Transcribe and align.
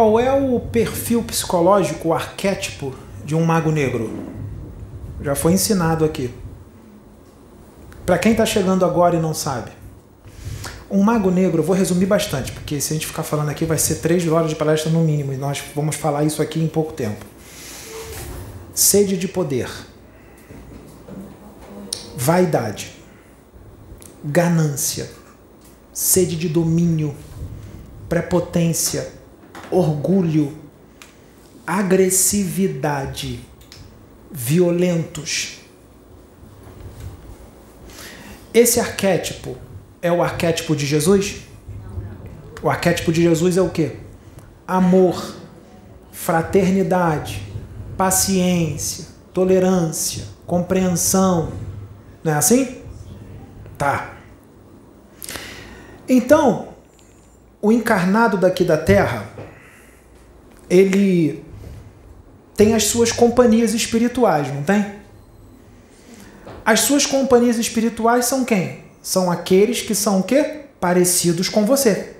Qual 0.00 0.18
é 0.18 0.32
o 0.32 0.58
perfil 0.58 1.22
psicológico, 1.22 2.08
o 2.08 2.14
arquétipo 2.14 2.94
de 3.22 3.34
um 3.34 3.44
mago 3.44 3.70
negro? 3.70 4.10
Já 5.20 5.34
foi 5.34 5.52
ensinado 5.52 6.06
aqui. 6.06 6.32
Para 8.06 8.16
quem 8.16 8.32
está 8.32 8.46
chegando 8.46 8.82
agora 8.86 9.16
e 9.16 9.20
não 9.20 9.34
sabe. 9.34 9.72
Um 10.90 11.02
mago 11.02 11.30
negro, 11.30 11.60
eu 11.60 11.66
vou 11.66 11.76
resumir 11.76 12.06
bastante, 12.06 12.50
porque 12.50 12.80
se 12.80 12.94
a 12.94 12.96
gente 12.96 13.06
ficar 13.06 13.22
falando 13.22 13.50
aqui 13.50 13.66
vai 13.66 13.76
ser 13.76 13.96
três 13.96 14.26
horas 14.26 14.48
de 14.48 14.56
palestra 14.56 14.90
no 14.90 15.00
mínimo, 15.00 15.34
e 15.34 15.36
nós 15.36 15.62
vamos 15.76 15.96
falar 15.96 16.24
isso 16.24 16.40
aqui 16.40 16.60
em 16.60 16.66
pouco 16.66 16.94
tempo. 16.94 17.22
Sede 18.72 19.18
de 19.18 19.28
poder, 19.28 19.68
vaidade, 22.16 22.96
ganância, 24.24 25.10
sede 25.92 26.36
de 26.36 26.48
domínio, 26.48 27.14
prepotência, 28.08 29.19
orgulho, 29.70 30.56
agressividade, 31.66 33.40
violentos. 34.30 35.58
Esse 38.52 38.80
arquétipo 38.80 39.56
é 40.02 40.10
o 40.10 40.22
arquétipo 40.22 40.74
de 40.74 40.86
Jesus? 40.86 41.42
O 42.62 42.68
arquétipo 42.68 43.12
de 43.12 43.22
Jesus 43.22 43.56
é 43.56 43.62
o 43.62 43.70
quê? 43.70 43.96
Amor, 44.66 45.36
fraternidade, 46.10 47.42
paciência, 47.96 49.06
tolerância, 49.32 50.24
compreensão. 50.46 51.52
Não 52.22 52.32
é 52.32 52.36
assim? 52.36 52.78
Tá. 53.78 54.14
Então, 56.08 56.68
o 57.62 57.70
encarnado 57.70 58.36
daqui 58.36 58.64
da 58.64 58.76
Terra, 58.76 59.26
ele 60.70 61.44
tem 62.56 62.74
as 62.74 62.84
suas 62.84 63.10
companhias 63.10 63.74
espirituais, 63.74 64.48
não 64.48 64.62
tem? 64.62 65.00
As 66.64 66.80
suas 66.80 67.04
companhias 67.04 67.58
espirituais 67.58 68.26
são 68.26 68.44
quem? 68.44 68.84
São 69.02 69.30
aqueles 69.30 69.82
que 69.82 69.94
são 69.94 70.20
o 70.20 70.22
quê? 70.22 70.60
Parecidos 70.78 71.48
com 71.48 71.66
você. 71.66 72.14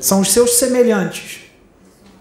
São 0.00 0.20
os 0.20 0.32
seus 0.32 0.54
semelhantes. 0.54 1.42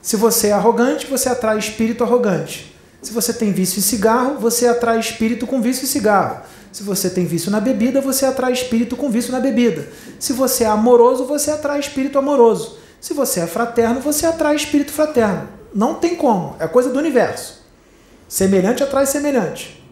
Se 0.01 0.15
você 0.15 0.47
é 0.47 0.51
arrogante, 0.51 1.07
você 1.07 1.29
atrai 1.29 1.57
espírito 1.57 2.03
arrogante. 2.03 2.75
Se 3.01 3.11
você 3.11 3.33
tem 3.33 3.51
vício 3.51 3.79
em 3.79 3.81
cigarro, 3.81 4.37
você 4.39 4.67
atrai 4.67 4.99
espírito 4.99 5.47
com 5.47 5.61
vício 5.61 5.85
em 5.85 5.87
cigarro. 5.87 6.41
Se 6.71 6.83
você 6.83 7.09
tem 7.09 7.25
vício 7.25 7.49
na 7.49 7.59
bebida, 7.59 7.99
você 7.99 8.25
atrai 8.25 8.53
espírito 8.53 8.95
com 8.95 9.09
vício 9.09 9.31
na 9.31 9.39
bebida. 9.39 9.87
Se 10.19 10.33
você 10.33 10.63
é 10.63 10.67
amoroso, 10.67 11.25
você 11.25 11.51
atrai 11.51 11.79
espírito 11.79 12.19
amoroso. 12.19 12.80
Se 13.01 13.15
você 13.15 13.39
é 13.39 13.47
fraterno, 13.47 13.99
você 13.99 14.27
atrai 14.27 14.55
espírito 14.55 14.91
fraterno. 14.91 15.49
Não 15.73 15.95
tem 15.95 16.15
como, 16.15 16.55
é 16.59 16.67
coisa 16.67 16.89
do 16.89 16.99
universo. 16.99 17.65
Semelhante 18.29 18.83
atrai 18.83 19.07
semelhante. 19.07 19.83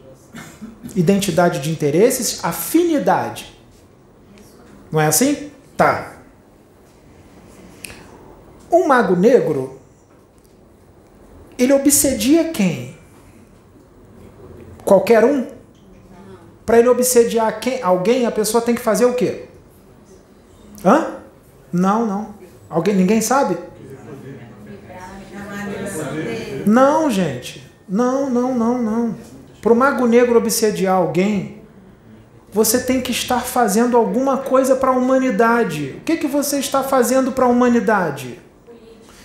Identidade 0.96 1.60
de 1.60 1.72
interesses, 1.72 2.44
afinidade. 2.46 3.60
Não 4.92 5.02
é 5.02 5.08
assim? 5.08 5.52
Tá. 5.76 6.18
Um 8.72 8.88
mago 8.88 9.16
negro, 9.16 9.80
ele 11.58 11.74
obsedia 11.74 12.52
quem? 12.52 12.96
Qualquer 14.86 15.26
um? 15.26 15.48
Para 16.64 16.78
ele 16.78 16.88
obsediar 16.88 17.60
quem, 17.60 17.82
alguém, 17.82 18.28
a 18.28 18.32
pessoa 18.32 18.62
tem 18.62 18.76
que 18.76 18.82
fazer 18.82 19.06
o 19.06 19.16
quê? 19.16 19.46
Hã? 20.86 21.16
Não, 21.74 22.06
não. 22.06 22.39
Alguém, 22.70 22.96
ninguém 22.96 23.22
sabe? 23.22 23.58
Não, 26.66 27.10
gente. 27.10 27.70
Não, 27.88 28.30
não, 28.30 28.54
não, 28.54 28.82
não. 28.82 29.16
Para 29.62 29.74
o 29.74 29.76
mago 29.76 30.06
negro 30.06 30.38
obsediar 30.38 30.96
alguém, 30.96 31.62
você 32.52 32.80
tem 32.80 33.02
que 33.02 33.12
estar 33.12 33.42
fazendo 33.42 33.98
alguma 33.98 34.38
coisa 34.38 34.76
para 34.76 34.92
a 34.92 34.96
humanidade. 34.96 35.96
O 35.98 36.02
que, 36.02 36.18
que 36.18 36.28
você 36.28 36.60
está 36.60 36.84
fazendo 36.84 37.32
para 37.32 37.46
a 37.46 37.48
humanidade? 37.48 38.40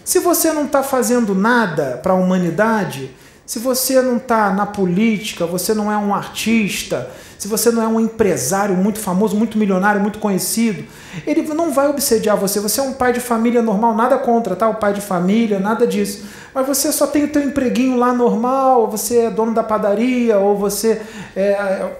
Se 0.05 0.19
você 0.19 0.53
não 0.53 0.65
está 0.65 0.83
fazendo 0.83 1.35
nada 1.35 1.99
para 2.03 2.13
a 2.13 2.17
humanidade, 2.17 3.11
se 3.47 3.59
você 3.59 4.01
não 4.01 4.17
está 4.17 4.53
na 4.53 4.65
política, 4.65 5.47
você 5.47 5.75
não 5.75 5.93
é 5.93 5.97
um 5.97 6.15
artista, 6.15 7.11
se 7.39 7.47
você 7.47 7.71
não 7.71 7.83
é 7.83 7.87
um 7.87 8.01
empresário 8.01 8.75
muito 8.75 8.99
famoso, 8.99 9.37
muito 9.37 9.59
milionário, 9.59 10.01
muito 10.01 10.19
conhecido, 10.19 10.85
ele 11.27 11.43
não 11.53 11.71
vai 11.71 11.89
obsediar 11.89 12.39
você. 12.39 12.59
Você 12.59 12.81
é 12.81 12.83
um 12.83 12.95
pai 12.95 13.13
de 13.13 13.21
família 13.21 13.61
normal, 13.61 13.95
nada 13.95 14.17
contra, 14.17 14.57
tá? 14.57 14.69
O 14.69 14.77
pai 14.77 14.95
de 14.95 15.03
família, 15.03 15.59
nada 15.59 15.87
disso. 15.87 16.25
Mas 16.55 16.67
você 16.67 16.91
só 16.91 17.07
tem 17.07 17.25
o 17.25 17.29
teu 17.29 17.43
empreguinho 17.43 17.99
lá 17.99 18.15
normal, 18.15 18.91
você 18.91 19.19
é 19.19 19.31
dono 19.31 19.53
da 19.53 19.63
padaria, 19.63 20.39
ou 20.39 20.57
você 20.57 21.03
é, 21.37 21.91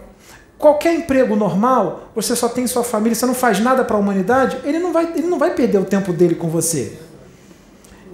qualquer 0.57 0.95
emprego 0.95 1.37
normal, 1.37 2.09
você 2.15 2.35
só 2.35 2.49
tem 2.49 2.67
sua 2.67 2.83
família, 2.83 3.15
você 3.15 3.27
não 3.27 3.35
faz 3.35 3.61
nada 3.61 3.85
para 3.85 3.97
a 3.97 4.01
humanidade, 4.01 4.57
ele 4.65 4.79
não 4.79 4.95
vai, 4.95 5.13
ele 5.15 5.27
não 5.27 5.39
vai 5.39 5.51
perder 5.51 5.77
o 5.77 5.85
tempo 5.85 6.11
dele 6.11 6.37
com 6.37 6.49
você. 6.49 6.99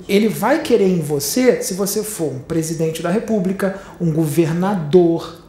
Ele 0.08 0.28
vai 0.28 0.62
querer 0.62 0.88
em 0.88 1.00
você 1.00 1.62
se 1.62 1.74
você 1.74 2.02
for 2.02 2.32
um 2.32 2.38
presidente 2.40 3.02
da 3.02 3.10
república, 3.10 3.80
um 4.00 4.12
governador, 4.12 5.44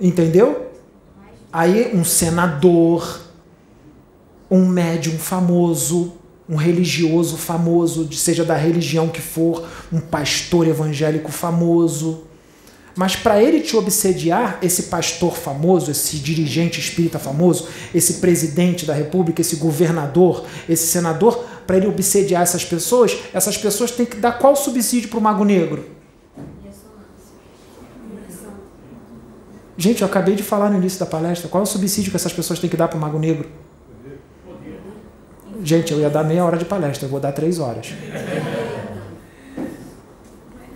entendeu? 0.00 0.70
Aí 1.52 1.94
um 1.94 2.04
senador, 2.04 3.20
um 4.50 4.66
médium 4.66 5.18
famoso, 5.18 6.14
um 6.48 6.56
religioso 6.56 7.36
famoso, 7.36 8.12
seja 8.12 8.44
da 8.44 8.54
religião 8.54 9.08
que 9.08 9.20
for, 9.20 9.66
um 9.92 10.00
pastor 10.00 10.66
evangélico 10.66 11.32
famoso. 11.32 12.24
Mas 12.94 13.14
para 13.14 13.42
ele 13.42 13.60
te 13.60 13.76
obsediar, 13.76 14.58
esse 14.62 14.84
pastor 14.84 15.36
famoso, 15.36 15.90
esse 15.90 16.16
dirigente 16.16 16.80
espírita 16.80 17.18
famoso, 17.18 17.68
esse 17.94 18.14
presidente 18.14 18.86
da 18.86 18.94
república, 18.94 19.42
esse 19.42 19.56
governador, 19.56 20.46
esse 20.66 20.86
senador, 20.86 21.44
para 21.66 21.76
ele 21.76 21.86
obsediar 21.86 22.42
essas 22.42 22.64
pessoas, 22.64 23.18
essas 23.32 23.56
pessoas 23.56 23.90
têm 23.90 24.06
que 24.06 24.16
dar 24.16 24.38
qual 24.38 24.54
subsídio 24.54 25.08
para 25.08 25.18
o 25.18 25.22
mago 25.22 25.44
negro? 25.44 25.84
Gente, 29.76 30.00
eu 30.00 30.08
acabei 30.08 30.34
de 30.34 30.42
falar 30.42 30.70
no 30.70 30.78
início 30.78 30.98
da 30.98 31.06
palestra. 31.06 31.48
Qual 31.48 31.62
é 31.62 31.64
o 31.64 31.66
subsídio 31.66 32.10
que 32.10 32.16
essas 32.16 32.32
pessoas 32.32 32.58
têm 32.58 32.70
que 32.70 32.76
dar 32.76 32.88
para 32.88 32.96
o 32.96 33.00
mago 33.00 33.18
negro? 33.18 33.48
Gente, 35.62 35.92
eu 35.92 36.00
ia 36.00 36.08
dar 36.08 36.24
meia 36.24 36.44
hora 36.44 36.56
de 36.56 36.64
palestra, 36.64 37.06
eu 37.06 37.10
vou 37.10 37.20
dar 37.20 37.32
três 37.32 37.58
horas. 37.58 37.92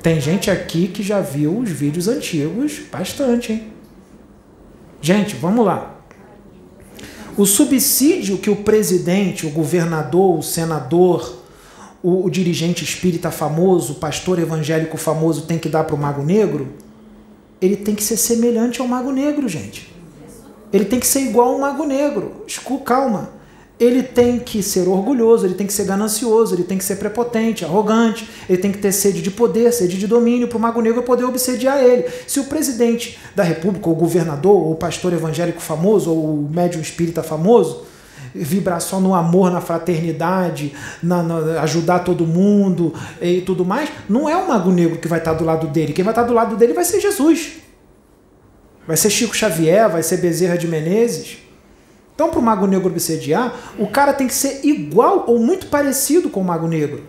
Tem 0.03 0.21
gente 0.21 0.51
aqui 0.51 0.89
que 0.89 1.03
já 1.03 1.21
viu 1.21 1.59
os 1.59 1.71
vídeos 1.71 2.09
antigos, 2.09 2.81
bastante, 2.91 3.53
hein? 3.53 3.73
Gente, 5.01 5.37
vamos 5.37 5.65
lá. 5.65 6.00
O 7.41 7.47
subsídio 7.47 8.37
que 8.37 8.51
o 8.51 8.57
presidente, 8.57 9.47
o 9.47 9.51
governador, 9.51 10.39
o 10.39 10.43
senador, 10.43 11.39
o, 12.03 12.27
o 12.27 12.31
dirigente 12.31 12.85
espírita 12.85 13.31
famoso, 13.31 13.95
o 13.95 13.97
pastor 13.97 14.39
evangélico 14.39 14.99
famoso 14.99 15.47
tem 15.47 15.59
que 15.59 15.67
dar 15.67 15.85
para 15.85 15.97
o 15.97 15.99
mago 15.99 16.23
negro, 16.23 16.69
ele 17.59 17.77
tem 17.77 17.95
que 17.95 18.03
ser 18.03 18.19
semelhante 18.19 18.83
ao 18.83 18.87
mago 18.87 19.11
negro, 19.11 19.49
gente. 19.49 19.91
Ele 20.71 20.85
tem 20.85 21.01
que 21.01 21.07
ser 21.07 21.21
igual 21.21 21.55
ao 21.55 21.59
mago 21.59 21.87
negro. 21.87 22.45
Calma 22.85 23.31
ele 23.81 24.03
tem 24.03 24.39
que 24.39 24.63
ser 24.63 24.87
orgulhoso, 24.87 25.47
ele 25.47 25.55
tem 25.55 25.67
que 25.67 25.73
ser 25.73 25.85
ganancioso, 25.85 26.55
ele 26.55 26.65
tem 26.65 26.77
que 26.77 26.85
ser 26.85 26.97
prepotente, 26.97 27.65
arrogante, 27.65 28.29
ele 28.47 28.59
tem 28.59 28.71
que 28.71 28.77
ter 28.77 28.93
sede 28.93 29.23
de 29.23 29.31
poder, 29.31 29.73
sede 29.73 29.97
de 29.97 30.07
domínio 30.07 30.47
para 30.49 30.59
o 30.59 30.61
Mago 30.61 30.83
Negro 30.83 31.03
poder 31.03 31.25
obsediar 31.25 31.83
ele. 31.83 32.05
Se 32.27 32.39
o 32.39 32.45
presidente 32.45 33.19
da 33.35 33.43
República, 33.43 33.89
ou 33.89 33.95
o 33.95 33.99
governador, 33.99 34.55
ou 34.55 34.73
o 34.73 34.77
pastor 34.77 35.15
evangélico 35.15 35.63
famoso, 35.63 36.11
ou 36.11 36.35
o 36.35 36.51
médium 36.53 36.83
espírita 36.83 37.23
famoso, 37.23 37.87
vibrar 38.35 38.83
só 38.83 39.01
no 39.01 39.15
amor, 39.15 39.51
na 39.51 39.63
fraternidade, 39.63 40.75
na, 41.03 41.23
na, 41.23 41.63
ajudar 41.63 42.01
todo 42.01 42.27
mundo 42.27 42.93
e 43.21 43.41
tudo 43.41 43.65
mais, 43.65 43.89
não 44.07 44.29
é 44.29 44.37
o 44.37 44.47
Mago 44.47 44.71
Negro 44.71 44.99
que 44.99 45.09
vai 45.09 45.21
estar 45.21 45.33
do 45.33 45.45
lado 45.45 45.67
dele. 45.69 45.95
Quem 45.95 46.05
vai 46.05 46.13
estar 46.13 46.25
do 46.25 46.35
lado 46.35 46.55
dele 46.55 46.75
vai 46.75 46.85
ser 46.85 47.01
Jesus. 47.01 47.53
Vai 48.87 48.99
ser 48.99 49.09
Chico 49.09 49.35
Xavier, 49.35 49.89
vai 49.89 50.03
ser 50.03 50.19
Bezerra 50.19 50.59
de 50.59 50.69
Menezes. 50.69 51.50
Então, 52.21 52.29
para 52.29 52.39
o 52.39 52.43
Mago 52.43 52.67
Negro 52.67 52.91
obsediar, 52.91 53.73
o 53.79 53.87
cara 53.87 54.13
tem 54.13 54.27
que 54.27 54.35
ser 54.35 54.61
igual 54.63 55.25
ou 55.27 55.39
muito 55.39 55.69
parecido 55.69 56.29
com 56.29 56.43
o 56.43 56.45
Mago 56.45 56.69
Negro. 56.69 57.03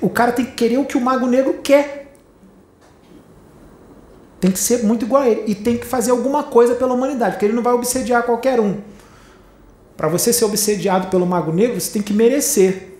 O 0.00 0.08
cara 0.08 0.32
tem 0.32 0.46
que 0.46 0.52
querer 0.52 0.78
o 0.78 0.86
que 0.86 0.96
o 0.96 1.00
Mago 1.00 1.26
Negro 1.26 1.60
quer. 1.62 2.14
Tem 4.40 4.50
que 4.50 4.58
ser 4.58 4.82
muito 4.82 5.04
igual 5.04 5.24
a 5.24 5.28
ele. 5.28 5.42
E 5.46 5.54
tem 5.54 5.76
que 5.76 5.84
fazer 5.84 6.10
alguma 6.10 6.42
coisa 6.42 6.74
pela 6.74 6.94
humanidade, 6.94 7.32
porque 7.32 7.44
ele 7.44 7.52
não 7.52 7.62
vai 7.62 7.74
obsediar 7.74 8.22
qualquer 8.22 8.58
um. 8.58 8.78
Para 9.94 10.08
você 10.08 10.32
ser 10.32 10.46
obsediado 10.46 11.08
pelo 11.08 11.26
Mago 11.26 11.52
Negro, 11.52 11.78
você 11.78 11.92
tem 11.92 12.00
que 12.00 12.14
merecer. 12.14 12.94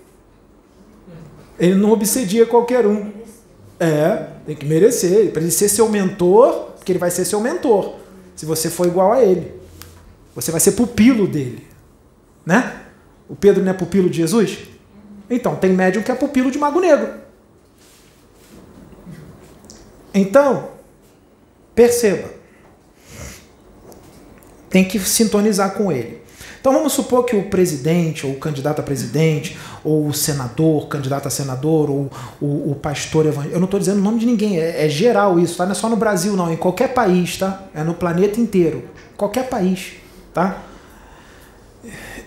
Ele 1.59 1.75
não 1.75 1.91
obsedia 1.91 2.45
qualquer 2.45 2.87
um. 2.87 3.11
É, 3.81 4.27
tem 4.45 4.55
que 4.55 4.67
merecer. 4.67 5.33
Para 5.33 5.41
ele 5.41 5.50
ser 5.50 5.71
seu 5.71 5.88
mentor, 5.88 6.73
porque 6.77 6.93
ele 6.93 6.99
vai 6.99 7.11
ser 7.11 7.25
seu 7.25 7.41
mentor. 7.41 7.95
Se 8.37 8.45
você 8.45 8.69
for 8.69 8.87
igual 8.87 9.11
a 9.11 9.25
ele. 9.25 9.62
Você 10.34 10.50
vai 10.50 10.61
ser 10.61 10.73
pupilo 10.73 11.26
dele. 11.26 11.67
Né? 12.44 12.81
O 13.29 13.37
Pedro 13.37 13.62
não 13.62 13.70
é 13.70 13.75
pupilo 13.75 14.08
de 14.08 14.17
Jesus? 14.17 14.58
Então, 15.29 15.56
tem 15.56 15.73
médium 15.73 16.02
que 16.02 16.11
é 16.11 16.14
pupilo 16.14 16.50
de 16.50 16.58
Mago 16.58 16.81
Negro. 16.81 17.14
Então, 20.14 20.70
perceba. 21.75 22.29
Tem 24.69 24.84
que 24.84 24.99
sintonizar 24.99 25.73
com 25.73 25.90
ele. 25.90 26.23
Então 26.62 26.73
vamos 26.73 26.93
supor 26.93 27.25
que 27.25 27.35
o 27.35 27.50
presidente, 27.50 28.25
ou 28.25 28.35
o 28.35 28.38
candidato 28.38 28.78
a 28.78 28.85
presidente, 28.85 29.58
ou 29.82 30.06
o 30.06 30.14
senador, 30.14 30.87
candidato 30.87 31.26
a 31.26 31.31
senador, 31.31 31.90
ou 31.90 32.08
o, 32.40 32.70
o 32.70 32.76
pastor 32.76 33.26
evangélico. 33.26 33.56
Eu 33.56 33.58
não 33.58 33.64
estou 33.64 33.81
dizendo 33.81 33.99
o 33.99 34.00
nome 34.00 34.20
de 34.20 34.26
ninguém, 34.26 34.61
é, 34.61 34.87
é, 34.87 34.88
geral 34.88 35.40
isso, 35.40 35.56
tá? 35.56 35.64
Não 35.64 35.73
é 35.73 35.75
só 35.75 35.88
no 35.88 35.96
Brasil, 35.96 36.37
não, 36.37 36.52
em 36.52 36.56
qualquer 36.56 36.94
país, 36.94 37.37
tá? 37.37 37.64
É 37.75 37.82
no 37.82 37.94
planeta 37.94 38.40
inteiro. 38.40 38.85
Qualquer 39.17 39.49
país, 39.49 39.94
tá? 40.32 40.62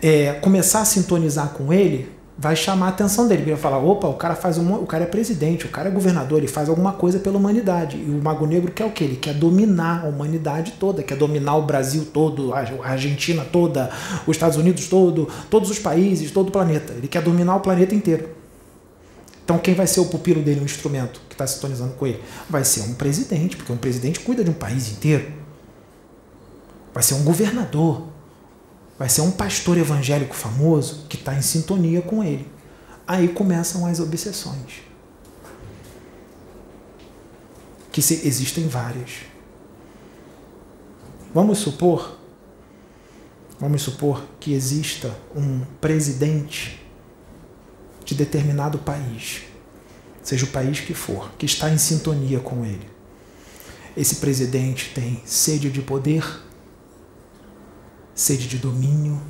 É, 0.02 0.34
começar 0.42 0.82
a 0.82 0.86
sintonizar 0.86 1.50
com 1.50 1.72
ele 1.72 2.16
vai 2.38 2.56
chamar 2.56 2.88
a 2.88 2.90
atenção 2.90 3.28
dele. 3.28 3.44
Ele 3.44 3.52
vai 3.52 3.60
falar: 3.60 3.80
opa, 3.80 4.08
o 4.08 4.16
cara 4.16 4.36
faz 4.36 4.58
um, 4.58 4.76
o 4.76 4.86
cara 4.86 5.04
é 5.04 5.08
presidente, 5.08 5.66
o 5.66 5.70
cara 5.70 5.90
é 5.90 5.92
governador, 5.92 6.40
ele 6.40 6.48
faz 6.48 6.70
alguma 6.70 6.94
coisa 6.94 7.20
pela 7.20 7.38
humanidade. 7.38 7.98
E 7.98 8.10
o 8.10 8.22
Mago 8.22 8.46
Negro 8.46 8.72
quer 8.72 8.86
o 8.86 8.92
quê? 8.92 9.06
Ele 9.06 9.16
quer 9.16 9.34
dominar 9.34 10.06
a 10.06 10.08
humanidade 10.08 10.74
toda, 10.80 11.02
quer 11.02 11.18
dominar 11.18 11.56
o 11.56 11.64
Brasil 11.64 12.06
todo, 12.14 12.54
a 12.54 12.60
Argentina 12.84 13.46
toda, 13.46 13.90
os 14.28 14.36
Estados 14.36 14.58
Unidos 14.58 14.88
todo, 14.88 15.28
todos 15.50 15.70
os 15.70 15.80
países, 15.80 16.32
todo 16.32 16.50
o 16.50 16.52
planeta. 16.52 16.94
Ele 16.94 17.08
quer 17.08 17.22
dominar 17.22 17.56
o 17.56 17.60
planeta 17.60 17.96
inteiro. 17.96 18.30
Então 19.44 19.60
quem 19.60 19.76
vai 19.76 19.86
ser 19.86 20.00
o 20.00 20.06
pupilo 20.06 20.42
dele, 20.42 20.60
o 20.60 20.64
instrumento 20.64 21.22
que 21.30 21.36
está 21.36 21.46
sintonizando 21.46 21.94
com 21.94 22.08
ele? 22.08 22.20
Vai 22.50 22.66
ser 22.66 22.82
um 22.82 22.96
presidente, 22.96 23.56
porque 23.56 23.72
um 23.72 23.78
presidente 23.78 24.20
cuida 24.20 24.44
de 24.44 24.50
um 24.50 24.54
país 24.54 24.92
inteiro. 24.92 25.45
Vai 26.96 27.04
ser 27.04 27.16
um 27.16 27.26
governador, 27.26 28.08
vai 28.98 29.10
ser 29.10 29.20
um 29.20 29.30
pastor 29.30 29.78
evangélico 29.78 30.34
famoso 30.34 31.06
que 31.10 31.18
está 31.18 31.36
em 31.36 31.42
sintonia 31.42 32.02
com 32.02 32.24
ele. 32.24 32.50
Aí 33.06 33.28
começam 33.28 33.86
as 33.86 34.00
obsessões. 34.00 34.82
Que 37.92 38.02
se, 38.02 38.26
existem 38.26 38.70
várias. 38.70 39.24
Vamos 41.34 41.58
supor, 41.58 42.18
vamos 43.60 43.82
supor 43.82 44.24
que 44.40 44.54
exista 44.54 45.14
um 45.36 45.66
presidente 45.82 46.82
de 48.06 48.16
determinado 48.16 48.78
país, 48.78 49.42
seja 50.24 50.46
o 50.46 50.50
país 50.50 50.80
que 50.80 50.94
for, 50.94 51.30
que 51.38 51.46
está 51.46 51.70
em 51.70 51.78
sintonia 51.78 52.40
com 52.40 52.64
ele. 52.64 52.88
Esse 53.98 54.16
presidente 54.16 54.94
tem 54.96 55.22
sede 55.26 55.70
de 55.70 55.82
poder, 55.82 56.45
sede 58.16 58.48
de 58.48 58.58
domínio, 58.58 59.22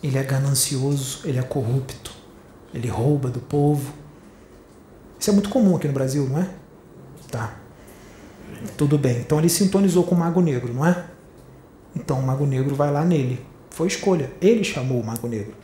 ele 0.00 0.16
é 0.16 0.22
ganancioso, 0.22 1.22
ele 1.24 1.38
é 1.38 1.42
corrupto, 1.42 2.12
ele 2.72 2.88
rouba 2.88 3.28
do 3.28 3.40
povo. 3.40 3.92
Isso 5.18 5.30
é 5.30 5.32
muito 5.32 5.48
comum 5.48 5.74
aqui 5.74 5.88
no 5.88 5.92
Brasil, 5.92 6.28
não 6.28 6.38
é? 6.38 6.48
Tá. 7.30 7.56
Tudo 8.76 8.96
bem. 8.96 9.18
Então 9.18 9.38
ele 9.38 9.48
sintonizou 9.48 10.04
com 10.04 10.14
o 10.14 10.18
Mago 10.18 10.40
Negro, 10.40 10.72
não 10.72 10.86
é? 10.86 11.06
Então 11.96 12.20
o 12.20 12.22
Mago 12.22 12.46
Negro 12.46 12.74
vai 12.76 12.92
lá 12.92 13.04
nele. 13.04 13.44
Foi 13.70 13.88
escolha. 13.88 14.30
Ele 14.40 14.62
chamou 14.62 15.00
o 15.00 15.04
Mago 15.04 15.26
Negro. 15.26 15.54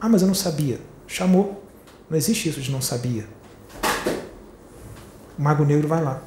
Ah, 0.00 0.08
mas 0.08 0.20
eu 0.20 0.28
não 0.28 0.34
sabia. 0.34 0.78
Chamou. 1.06 1.64
Não 2.10 2.16
existe 2.16 2.48
isso 2.48 2.60
de 2.60 2.70
não 2.70 2.82
sabia. 2.82 3.26
O 5.38 5.42
Mago 5.42 5.64
Negro 5.64 5.88
vai 5.88 6.02
lá. 6.02 6.22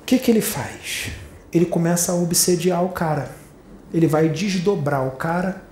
O 0.00 0.04
que, 0.06 0.18
que 0.18 0.30
ele 0.30 0.40
faz? 0.40 1.10
Ele 1.52 1.66
começa 1.66 2.12
a 2.12 2.14
obsediar 2.14 2.82
o 2.84 2.90
cara 2.90 3.41
ele 3.92 4.06
vai 4.06 4.28
desdobrar 4.28 5.06
o 5.06 5.12
cara 5.12 5.62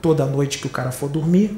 toda 0.00 0.26
noite 0.26 0.58
que 0.58 0.66
o 0.66 0.70
cara 0.70 0.90
for 0.90 1.08
dormir. 1.08 1.56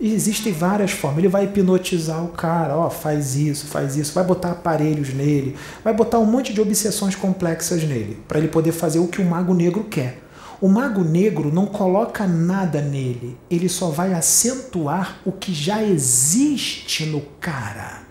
E 0.00 0.12
existem 0.12 0.52
várias 0.52 0.90
formas. 0.90 1.18
Ele 1.18 1.28
vai 1.28 1.44
hipnotizar 1.44 2.24
o 2.24 2.28
cara, 2.28 2.76
ó, 2.76 2.90
faz 2.90 3.36
isso, 3.36 3.66
faz 3.66 3.96
isso, 3.96 4.12
vai 4.12 4.24
botar 4.24 4.50
aparelhos 4.50 5.14
nele, 5.14 5.56
vai 5.82 5.94
botar 5.94 6.18
um 6.18 6.26
monte 6.26 6.52
de 6.52 6.60
obsessões 6.60 7.14
complexas 7.14 7.84
nele, 7.84 8.18
para 8.26 8.38
ele 8.38 8.48
poder 8.48 8.72
fazer 8.72 8.98
o 8.98 9.06
que 9.06 9.22
o 9.22 9.24
mago 9.24 9.54
negro 9.54 9.84
quer. 9.84 10.20
O 10.60 10.68
mago 10.68 11.04
negro 11.04 11.52
não 11.52 11.66
coloca 11.66 12.26
nada 12.26 12.80
nele, 12.80 13.38
ele 13.50 13.68
só 13.68 13.90
vai 13.90 14.14
acentuar 14.14 15.20
o 15.24 15.30
que 15.30 15.54
já 15.54 15.82
existe 15.82 17.06
no 17.06 17.20
cara. 17.40 18.02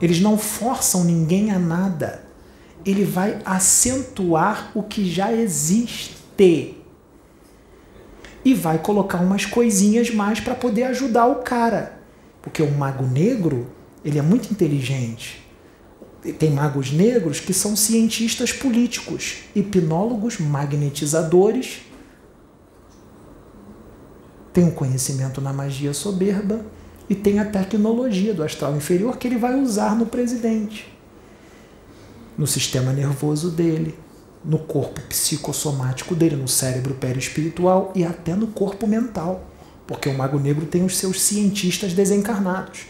Eles 0.00 0.20
não 0.20 0.36
forçam 0.38 1.04
ninguém 1.04 1.50
a 1.52 1.58
nada. 1.58 2.24
Ele 2.84 3.04
vai 3.04 3.38
acentuar 3.44 4.72
o 4.74 4.82
que 4.82 5.08
já 5.08 5.32
existe 5.32 6.21
ter. 6.36 6.82
E 8.44 8.54
vai 8.54 8.78
colocar 8.78 9.18
umas 9.18 9.46
coisinhas 9.46 10.10
mais 10.10 10.40
para 10.40 10.54
poder 10.54 10.84
ajudar 10.84 11.26
o 11.26 11.36
cara. 11.36 12.00
Porque 12.40 12.62
o 12.62 12.70
mago 12.70 13.06
negro, 13.06 13.68
ele 14.04 14.18
é 14.18 14.22
muito 14.22 14.50
inteligente. 14.50 15.42
Tem 16.38 16.50
magos 16.50 16.92
negros 16.92 17.40
que 17.40 17.52
são 17.52 17.74
cientistas 17.74 18.52
políticos, 18.52 19.44
hipnólogos, 19.54 20.38
magnetizadores. 20.38 21.82
Tem 24.52 24.64
um 24.64 24.70
conhecimento 24.70 25.40
na 25.40 25.52
magia 25.52 25.94
soberba 25.94 26.64
e 27.08 27.14
tem 27.14 27.38
a 27.38 27.44
tecnologia 27.44 28.32
do 28.32 28.42
astral 28.42 28.76
inferior 28.76 29.16
que 29.16 29.26
ele 29.26 29.36
vai 29.36 29.60
usar 29.60 29.96
no 29.96 30.06
presidente, 30.06 30.92
no 32.38 32.46
sistema 32.46 32.92
nervoso 32.92 33.50
dele, 33.50 33.94
no 34.44 34.58
corpo 34.58 35.00
psicossomático 35.02 36.14
dele, 36.14 36.36
no 36.36 36.48
cérebro 36.48 36.94
perispiritual 36.94 37.92
e 37.94 38.04
até 38.04 38.34
no 38.34 38.48
corpo 38.48 38.86
mental, 38.86 39.46
porque 39.86 40.08
o 40.08 40.16
Mago 40.16 40.38
Negro 40.38 40.66
tem 40.66 40.84
os 40.84 40.96
seus 40.96 41.20
cientistas 41.20 41.92
desencarnados, 41.92 42.86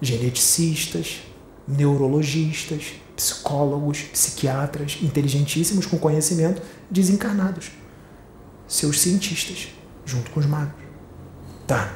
geneticistas, 0.00 1.20
neurologistas, 1.66 2.94
psicólogos, 3.14 4.02
psiquiatras, 4.02 4.98
inteligentíssimos 5.02 5.86
com 5.86 5.98
conhecimento, 5.98 6.60
desencarnados, 6.90 7.70
seus 8.68 9.00
cientistas, 9.00 9.68
junto 10.04 10.30
com 10.30 10.40
os 10.40 10.46
magos. 10.46 10.74
Tá. 11.66 11.94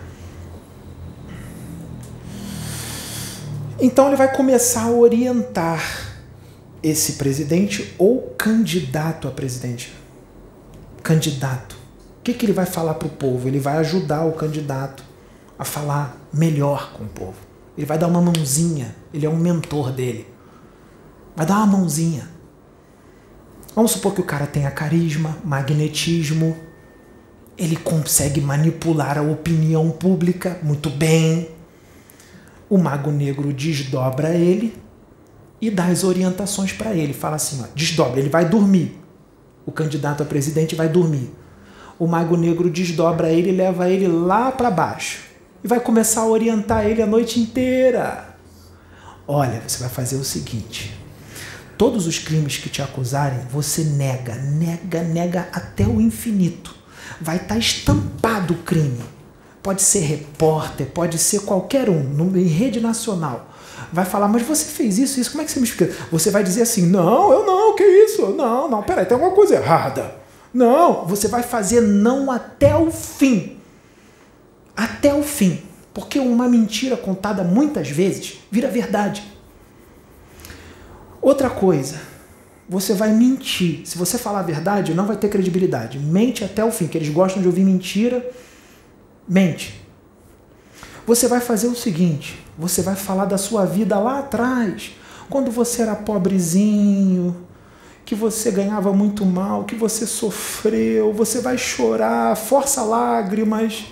Então 3.78 4.08
ele 4.08 4.16
vai 4.16 4.34
começar 4.34 4.84
a 4.84 4.90
orientar 4.90 6.09
esse 6.82 7.14
presidente 7.14 7.94
ou 7.98 8.34
candidato 8.38 9.28
a 9.28 9.30
presidente. 9.30 9.94
Candidato. 11.02 11.76
O 12.18 12.22
que, 12.22 12.34
que 12.34 12.46
ele 12.46 12.52
vai 12.52 12.66
falar 12.66 12.94
para 12.94 13.08
o 13.08 13.10
povo? 13.10 13.48
Ele 13.48 13.58
vai 13.58 13.78
ajudar 13.78 14.24
o 14.24 14.32
candidato 14.32 15.02
a 15.58 15.64
falar 15.64 16.16
melhor 16.32 16.92
com 16.92 17.04
o 17.04 17.08
povo. 17.08 17.36
Ele 17.76 17.86
vai 17.86 17.98
dar 17.98 18.06
uma 18.06 18.20
mãozinha. 18.20 18.94
Ele 19.12 19.26
é 19.26 19.28
um 19.28 19.36
mentor 19.36 19.92
dele. 19.92 20.26
Vai 21.34 21.46
dar 21.46 21.56
uma 21.56 21.78
mãozinha. 21.78 22.28
Vamos 23.74 23.92
supor 23.92 24.14
que 24.14 24.20
o 24.20 24.24
cara 24.24 24.46
tenha 24.46 24.70
carisma, 24.70 25.38
magnetismo, 25.44 26.56
ele 27.60 27.76
consegue 27.76 28.40
manipular 28.40 29.18
a 29.18 29.22
opinião 29.22 29.90
pública 29.90 30.58
muito 30.62 30.88
bem. 30.88 31.50
O 32.70 32.78
mago 32.78 33.10
negro 33.10 33.52
desdobra 33.52 34.34
ele 34.34 34.74
e 35.60 35.70
dá 35.70 35.86
as 35.86 36.04
orientações 36.04 36.72
para 36.72 36.94
ele. 36.94 37.12
Fala 37.12 37.36
assim: 37.36 37.62
ó, 37.62 37.66
desdobra, 37.74 38.18
ele 38.18 38.30
vai 38.30 38.48
dormir. 38.48 38.98
O 39.66 39.72
candidato 39.72 40.22
a 40.22 40.26
presidente 40.26 40.74
vai 40.74 40.88
dormir. 40.88 41.30
O 41.98 42.06
mago 42.06 42.36
negro 42.36 42.70
desdobra 42.70 43.28
ele 43.28 43.50
e 43.50 43.56
leva 43.56 43.88
ele 43.88 44.08
lá 44.08 44.50
para 44.50 44.70
baixo. 44.70 45.20
E 45.62 45.68
vai 45.68 45.78
começar 45.78 46.22
a 46.22 46.26
orientar 46.26 46.86
ele 46.86 47.02
a 47.02 47.06
noite 47.06 47.38
inteira. 47.38 48.36
Olha, 49.28 49.62
você 49.66 49.78
vai 49.80 49.90
fazer 49.90 50.16
o 50.16 50.24
seguinte: 50.24 50.96
todos 51.76 52.06
os 52.06 52.18
crimes 52.18 52.56
que 52.56 52.70
te 52.70 52.80
acusarem, 52.80 53.40
você 53.50 53.84
nega, 53.84 54.34
nega, 54.34 55.02
nega 55.02 55.48
até 55.52 55.86
o 55.86 56.00
infinito. 56.00 56.74
Vai 57.20 57.36
estar 57.36 57.48
tá 57.48 57.58
estampado 57.58 58.54
o 58.54 58.58
crime. 58.58 59.04
Pode 59.62 59.82
ser 59.82 60.00
repórter, 60.00 60.86
pode 60.86 61.18
ser 61.18 61.40
qualquer 61.40 61.90
um, 61.90 62.34
em 62.34 62.46
rede 62.46 62.80
nacional 62.80 63.49
vai 63.92 64.04
falar, 64.04 64.28
mas 64.28 64.42
você 64.42 64.64
fez 64.64 64.98
isso, 64.98 65.20
isso, 65.20 65.30
como 65.30 65.42
é 65.42 65.44
que 65.44 65.50
você 65.50 65.60
me 65.60 65.66
explica? 65.66 65.94
Você 66.10 66.30
vai 66.30 66.42
dizer 66.42 66.62
assim, 66.62 66.86
não, 66.86 67.32
eu 67.32 67.44
não, 67.44 67.74
que 67.74 67.84
isso? 67.84 68.28
Não, 68.28 68.68
não, 68.68 68.82
peraí, 68.82 69.06
tem 69.06 69.14
alguma 69.14 69.34
coisa 69.34 69.54
errada. 69.56 70.14
Não, 70.52 71.06
você 71.06 71.28
vai 71.28 71.42
fazer 71.42 71.80
não 71.80 72.30
até 72.30 72.76
o 72.76 72.90
fim. 72.90 73.56
Até 74.76 75.14
o 75.14 75.22
fim. 75.22 75.62
Porque 75.92 76.18
uma 76.18 76.48
mentira 76.48 76.96
contada 76.96 77.42
muitas 77.44 77.88
vezes 77.88 78.38
vira 78.50 78.68
verdade. 78.68 79.22
Outra 81.20 81.50
coisa, 81.50 82.00
você 82.68 82.94
vai 82.94 83.12
mentir. 83.12 83.82
Se 83.84 83.98
você 83.98 84.16
falar 84.16 84.40
a 84.40 84.44
verdade, 84.44 84.94
não 84.94 85.06
vai 85.06 85.16
ter 85.16 85.28
credibilidade. 85.28 85.98
Mente 85.98 86.44
até 86.44 86.64
o 86.64 86.70
fim, 86.70 86.86
que 86.86 86.96
eles 86.96 87.08
gostam 87.08 87.42
de 87.42 87.48
ouvir 87.48 87.64
mentira. 87.64 88.28
Mente. 89.28 89.80
Você 91.06 91.26
vai 91.28 91.40
fazer 91.40 91.68
o 91.68 91.74
seguinte: 91.74 92.44
você 92.58 92.82
vai 92.82 92.96
falar 92.96 93.24
da 93.24 93.38
sua 93.38 93.64
vida 93.64 93.98
lá 93.98 94.20
atrás, 94.20 94.92
quando 95.28 95.50
você 95.50 95.82
era 95.82 95.94
pobrezinho, 95.94 97.36
que 98.04 98.14
você 98.14 98.50
ganhava 98.50 98.92
muito 98.92 99.24
mal, 99.24 99.64
que 99.64 99.74
você 99.74 100.06
sofreu, 100.06 101.12
você 101.12 101.40
vai 101.40 101.56
chorar, 101.56 102.36
força 102.36 102.82
lágrimas 102.82 103.84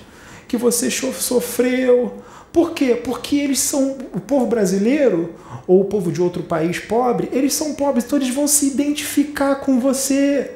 que 0.49 0.57
você 0.57 0.91
sofreu. 0.91 2.15
Por 2.53 2.73
quê? 2.73 2.97
Porque 2.97 3.37
eles 3.37 3.61
são 3.61 3.99
o 4.13 4.19
povo 4.19 4.47
brasileiro 4.47 5.35
ou 5.67 5.83
o 5.83 5.85
povo 5.85 6.11
de 6.11 6.21
outro 6.21 6.43
país 6.43 6.79
pobre, 6.79 7.29
eles 7.31 7.53
são 7.53 7.75
pobres, 7.75 8.05
então 8.05 8.19
eles 8.19 8.35
vão 8.35 8.49
se 8.49 8.67
identificar 8.67 9.57
com 9.57 9.79
você. 9.79 10.53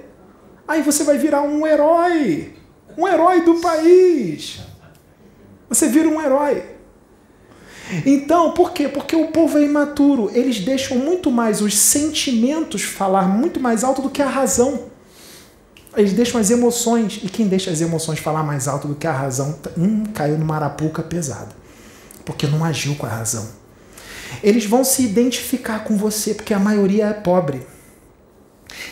Aí 0.66 0.82
você 0.82 1.04
vai 1.04 1.18
virar 1.18 1.42
um 1.42 1.66
herói, 1.66 2.54
um 2.96 3.06
herói 3.06 3.42
do 3.42 3.60
país. 3.60 4.60
Você 5.72 5.88
vira 5.88 6.08
um 6.08 6.20
herói. 6.20 6.62
Então, 8.04 8.52
por 8.52 8.72
quê? 8.72 8.88
Porque 8.88 9.16
o 9.16 9.28
povo 9.28 9.58
é 9.58 9.64
imaturo. 9.64 10.30
Eles 10.34 10.60
deixam 10.60 10.98
muito 10.98 11.30
mais 11.30 11.60
os 11.60 11.76
sentimentos 11.76 12.82
falar 12.82 13.28
muito 13.28 13.58
mais 13.58 13.82
alto 13.82 14.02
do 14.02 14.10
que 14.10 14.20
a 14.20 14.28
razão. 14.28 14.84
Eles 15.96 16.12
deixam 16.12 16.38
as 16.40 16.50
emoções. 16.50 17.20
E 17.22 17.28
quem 17.28 17.48
deixa 17.48 17.70
as 17.70 17.80
emoções 17.80 18.18
falar 18.18 18.42
mais 18.42 18.68
alto 18.68 18.86
do 18.86 18.94
que 18.94 19.06
a 19.06 19.12
razão, 19.12 19.58
hum, 19.76 20.04
caiu 20.14 20.38
numa 20.38 20.56
arapuca 20.56 21.02
pesada. 21.02 21.54
Porque 22.24 22.46
não 22.46 22.64
agiu 22.64 22.94
com 22.94 23.06
a 23.06 23.10
razão. 23.10 23.48
Eles 24.42 24.66
vão 24.66 24.84
se 24.84 25.02
identificar 25.02 25.84
com 25.84 25.96
você, 25.96 26.34
porque 26.34 26.54
a 26.54 26.58
maioria 26.58 27.06
é 27.06 27.12
pobre. 27.12 27.66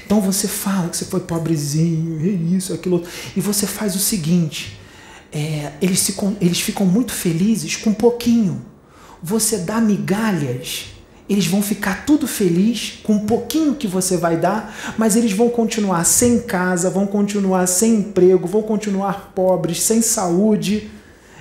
Então 0.04 0.20
você 0.20 0.48
fala 0.48 0.88
que 0.88 0.96
você 0.96 1.04
foi 1.04 1.20
pobrezinho, 1.20 2.56
isso, 2.56 2.72
aquilo. 2.72 3.02
E 3.36 3.40
você 3.40 3.66
faz 3.66 3.94
o 3.94 3.98
seguinte: 3.98 4.79
é, 5.32 5.72
eles, 5.80 6.00
se, 6.00 6.16
eles 6.40 6.60
ficam 6.60 6.86
muito 6.86 7.12
felizes 7.12 7.76
com 7.76 7.92
pouquinho 7.92 8.70
você 9.22 9.58
dá 9.58 9.80
migalhas, 9.80 10.86
eles 11.28 11.46
vão 11.46 11.62
ficar 11.62 12.04
tudo 12.06 12.26
feliz 12.26 12.98
com 13.04 13.14
um 13.14 13.26
pouquinho 13.26 13.74
que 13.74 13.86
você 13.86 14.16
vai 14.16 14.36
dar, 14.36 14.94
mas 14.98 15.14
eles 15.14 15.32
vão 15.32 15.48
continuar 15.48 16.04
sem 16.04 16.40
casa, 16.40 16.90
vão 16.90 17.06
continuar 17.06 17.66
sem 17.66 17.96
emprego, 17.96 18.48
vão 18.48 18.62
continuar 18.62 19.32
pobres, 19.34 19.82
sem 19.82 20.02
saúde. 20.02 20.90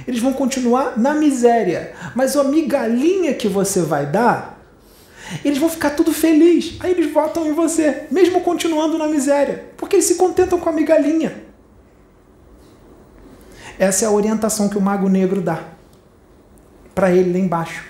Eles 0.07 0.21
vão 0.21 0.33
continuar 0.33 0.97
na 0.97 1.15
miséria. 1.15 1.93
Mas 2.15 2.35
a 2.35 2.43
migalhinha 2.43 3.33
que 3.33 3.47
você 3.47 3.81
vai 3.81 4.05
dar, 4.05 4.61
eles 5.43 5.57
vão 5.57 5.69
ficar 5.69 5.91
tudo 5.91 6.13
feliz. 6.13 6.75
Aí 6.81 6.91
eles 6.91 7.11
votam 7.11 7.47
em 7.47 7.53
você, 7.53 8.03
mesmo 8.11 8.41
continuando 8.41 8.97
na 8.97 9.07
miséria, 9.07 9.65
porque 9.75 9.95
eles 9.95 10.05
se 10.05 10.15
contentam 10.15 10.59
com 10.59 10.69
a 10.69 10.73
migalhinha. 10.73 11.48
Essa 13.79 14.03
é 14.03 14.07
a 14.09 14.11
orientação 14.11 14.67
que 14.67 14.77
o 14.77 14.81
mago 14.81 15.07
negro 15.07 15.41
dá 15.41 15.63
para 16.93 17.15
ele 17.15 17.31
lá 17.31 17.39
embaixo. 17.39 17.85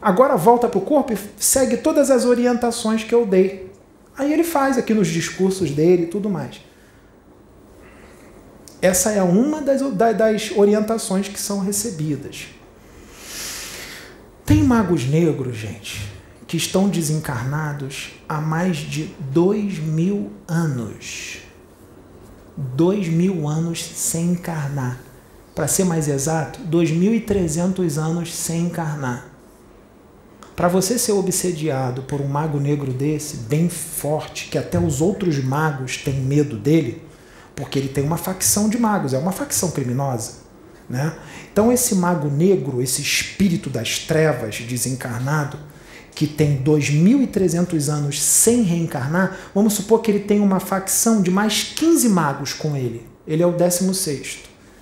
Agora 0.00 0.36
volta 0.36 0.68
para 0.68 0.78
o 0.78 0.82
corpo 0.82 1.14
e 1.14 1.18
segue 1.38 1.78
todas 1.78 2.10
as 2.10 2.26
orientações 2.26 3.02
que 3.02 3.14
eu 3.14 3.24
dei. 3.24 3.72
Aí 4.16 4.30
ele 4.30 4.44
faz 4.44 4.76
aqui 4.76 4.92
nos 4.92 5.08
discursos 5.08 5.70
dele 5.70 6.02
e 6.02 6.06
tudo 6.06 6.28
mais. 6.28 6.60
Essa 8.82 9.10
é 9.10 9.22
uma 9.22 9.62
das, 9.62 9.80
das 10.14 10.50
orientações 10.54 11.28
que 11.28 11.40
são 11.40 11.60
recebidas. 11.60 12.48
Tem 14.44 14.62
magos 14.62 15.06
negros, 15.06 15.56
gente, 15.56 16.12
que 16.46 16.58
estão 16.58 16.90
desencarnados 16.90 18.12
há 18.28 18.38
mais 18.38 18.76
de 18.76 19.14
dois 19.32 19.78
mil 19.78 20.30
anos. 20.46 21.45
Dois 22.56 23.08
mil 23.08 23.46
anos 23.46 23.84
sem 23.84 24.30
encarnar 24.30 25.00
para 25.56 25.66
ser 25.66 25.84
mais 25.84 26.06
exato, 26.06 26.60
2.300 26.70 27.96
anos 27.96 28.34
sem 28.34 28.66
encarnar. 28.66 29.26
Para 30.54 30.68
você 30.68 30.98
ser 30.98 31.12
obsediado 31.12 32.02
por 32.02 32.20
um 32.20 32.28
mago 32.28 32.60
negro 32.60 32.92
desse, 32.92 33.38
bem 33.38 33.70
forte, 33.70 34.48
que 34.50 34.58
até 34.58 34.78
os 34.78 35.00
outros 35.00 35.42
magos 35.42 35.96
têm 35.96 36.20
medo 36.20 36.58
dele, 36.58 37.02
porque 37.54 37.78
ele 37.78 37.88
tem 37.88 38.04
uma 38.04 38.18
facção 38.18 38.68
de 38.68 38.78
magos, 38.78 39.14
é 39.14 39.18
uma 39.18 39.32
facção 39.32 39.70
criminosa. 39.70 40.44
Né? 40.90 41.16
Então, 41.50 41.72
esse 41.72 41.94
mago 41.94 42.28
negro, 42.28 42.82
esse 42.82 43.00
espírito 43.00 43.70
das 43.70 44.00
trevas 44.00 44.56
desencarnado, 44.56 45.58
que 46.16 46.26
tem 46.26 46.62
2.300 46.64 47.92
anos 47.92 48.20
sem 48.22 48.62
reencarnar, 48.62 49.36
vamos 49.54 49.74
supor 49.74 50.00
que 50.00 50.10
ele 50.10 50.20
tem 50.20 50.40
uma 50.40 50.58
facção 50.58 51.20
de 51.20 51.30
mais 51.30 51.62
15 51.62 52.08
magos 52.08 52.54
com 52.54 52.74
ele. 52.74 53.06
Ele 53.28 53.42
é 53.42 53.46
o 53.46 53.52
16. 53.52 54.38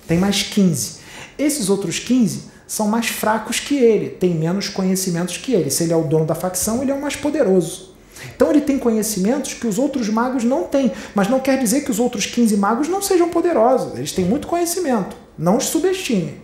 Tem 0.07 0.17
mais 0.17 0.45
15. 0.45 1.01
Esses 1.37 1.69
outros 1.69 1.99
15 1.99 2.45
são 2.69 2.87
mais 2.87 3.09
fracos 3.09 3.59
que 3.59 3.75
ele, 3.75 4.11
têm 4.11 4.33
menos 4.33 4.69
conhecimentos 4.69 5.37
que 5.37 5.53
ele. 5.53 5.71
Se 5.71 5.83
ele 5.83 5.93
é 5.93 5.97
o 5.97 6.05
dono 6.05 6.25
da 6.25 6.37
facção, 6.37 6.81
ele 6.81 6.93
é 6.93 6.95
o 6.95 7.03
mais 7.03 7.17
poderoso. 7.17 7.93
Então 8.37 8.51
ele 8.51 8.61
tem 8.61 8.79
conhecimentos 8.79 9.55
que 9.55 9.67
os 9.67 9.77
outros 9.77 10.09
magos 10.09 10.45
não 10.45 10.63
têm, 10.63 10.93
mas 11.17 11.29
não 11.29 11.41
quer 11.41 11.59
dizer 11.59 11.81
que 11.81 11.91
os 11.91 11.99
outros 11.99 12.27
15 12.27 12.57
magos 12.57 12.87
não 12.87 13.03
sejam 13.03 13.29
poderosos. 13.29 13.99
Eles 13.99 14.13
têm 14.13 14.25
muito 14.25 14.47
conhecimento. 14.47 15.17
Não 15.37 15.57
os 15.57 15.65
subestime. 15.65 16.41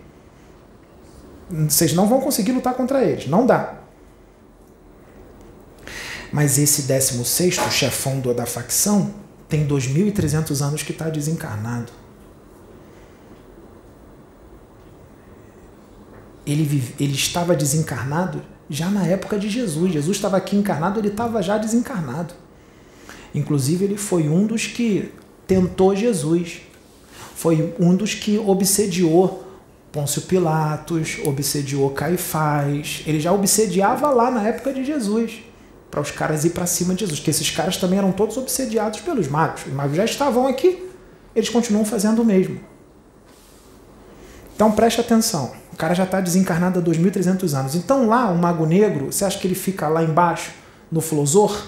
Vocês 1.49 1.93
não 1.93 2.07
vão 2.07 2.19
conseguir 2.19 2.51
lutar 2.51 2.73
contra 2.73 3.01
eles. 3.05 3.25
Não 3.27 3.45
dá. 3.45 3.80
Mas 6.31 6.57
esse 6.57 6.83
16, 6.83 7.55
chefão 7.71 8.19
da 8.19 8.45
facção, 8.45 9.13
tem 9.49 9.67
2.300 9.67 10.61
anos 10.65 10.83
que 10.83 10.91
está 10.91 11.09
desencarnado. 11.09 11.91
ele, 16.45 16.83
ele 16.99 17.13
estava 17.13 17.55
desencarnado 17.55 18.41
já 18.69 18.89
na 18.89 19.05
época 19.05 19.37
de 19.37 19.49
Jesus. 19.49 19.93
Jesus 19.93 20.17
estava 20.17 20.37
aqui 20.37 20.55
encarnado, 20.55 20.99
ele 20.99 21.09
estava 21.09 21.41
já 21.41 21.57
desencarnado. 21.57 22.33
Inclusive, 23.33 23.85
ele 23.85 23.97
foi 23.97 24.27
um 24.27 24.45
dos 24.45 24.67
que 24.67 25.11
tentou 25.47 25.95
Jesus. 25.95 26.61
Foi 27.35 27.73
um 27.79 27.95
dos 27.95 28.13
que 28.13 28.37
obsediou 28.37 29.47
Pôncio 29.91 30.21
Pilatos, 30.23 31.17
obsediou 31.25 31.89
Caifás. 31.91 33.03
Ele 33.05 33.19
já 33.19 33.31
obsediava 33.31 34.09
lá 34.09 34.31
na 34.31 34.47
época 34.47 34.73
de 34.73 34.85
Jesus, 34.85 35.41
para 35.91 36.01
os 36.01 36.09
caras 36.09 36.45
ir 36.45 36.51
para 36.51 36.65
cima 36.65 36.95
de 36.95 37.01
Jesus. 37.01 37.19
Porque 37.19 37.29
esses 37.29 37.51
caras 37.51 37.77
também 37.77 37.99
eram 37.99 38.11
todos 38.11 38.37
obsediados 38.37 39.01
pelos 39.01 39.27
magos. 39.27 39.67
Os 39.67 39.73
magos 39.73 39.95
já 39.95 40.05
estavam 40.05 40.47
aqui, 40.47 40.89
eles 41.35 41.49
continuam 41.49 41.85
fazendo 41.85 42.23
o 42.23 42.25
mesmo. 42.25 42.59
Então 44.55 44.71
preste 44.71 44.99
atenção 44.99 45.61
cara 45.81 45.95
já 45.95 46.03
está 46.03 46.21
desencarnado 46.21 46.77
há 46.77 46.83
2.300 46.83 47.57
anos. 47.57 47.73
Então 47.73 48.07
lá, 48.07 48.29
o 48.31 48.37
Mago 48.37 48.67
Negro, 48.67 49.07
você 49.07 49.25
acha 49.25 49.39
que 49.39 49.47
ele 49.47 49.55
fica 49.55 49.87
lá 49.87 50.03
embaixo, 50.03 50.51
no 50.91 51.01
Flosor, 51.01 51.59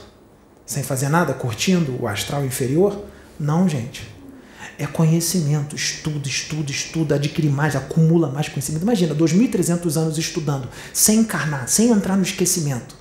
sem 0.67 0.83
fazer 0.83 1.09
nada, 1.09 1.33
curtindo 1.33 1.99
o 1.99 2.07
astral 2.07 2.45
inferior? 2.45 3.05
Não, 3.39 3.67
gente. 3.67 4.07
É 4.77 4.85
conhecimento, 4.85 5.75
estuda, 5.75 6.27
estuda, 6.27 6.69
estuda, 6.69 7.15
adquire 7.15 7.49
mais, 7.49 7.75
acumula 7.75 8.29
mais 8.29 8.47
conhecimento. 8.49 8.83
Imagina, 8.83 9.15
2.300 9.15 9.97
anos 9.97 10.17
estudando, 10.19 10.69
sem 10.93 11.19
encarnar, 11.19 11.67
sem 11.67 11.89
entrar 11.89 12.15
no 12.15 12.21
esquecimento. 12.21 12.95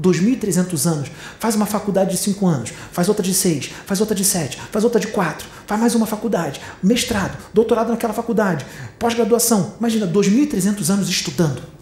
2.300 0.00 0.86
anos, 0.86 1.10
faz 1.38 1.54
uma 1.54 1.66
faculdade 1.66 2.12
de 2.12 2.16
5 2.18 2.46
anos, 2.46 2.72
faz 2.92 3.08
outra 3.08 3.22
de 3.22 3.34
6, 3.34 3.70
faz 3.84 4.00
outra 4.00 4.14
de 4.14 4.24
7, 4.24 4.58
faz 4.70 4.84
outra 4.84 5.00
de 5.00 5.08
4, 5.08 5.46
faz 5.66 5.80
mais 5.80 5.94
uma 5.94 6.06
faculdade, 6.06 6.60
mestrado, 6.82 7.36
doutorado 7.52 7.90
naquela 7.90 8.12
faculdade, 8.12 8.64
pós-graduação. 8.98 9.74
Imagina, 9.78 10.06
2.300 10.06 10.90
anos 10.90 11.08
estudando. 11.08 11.78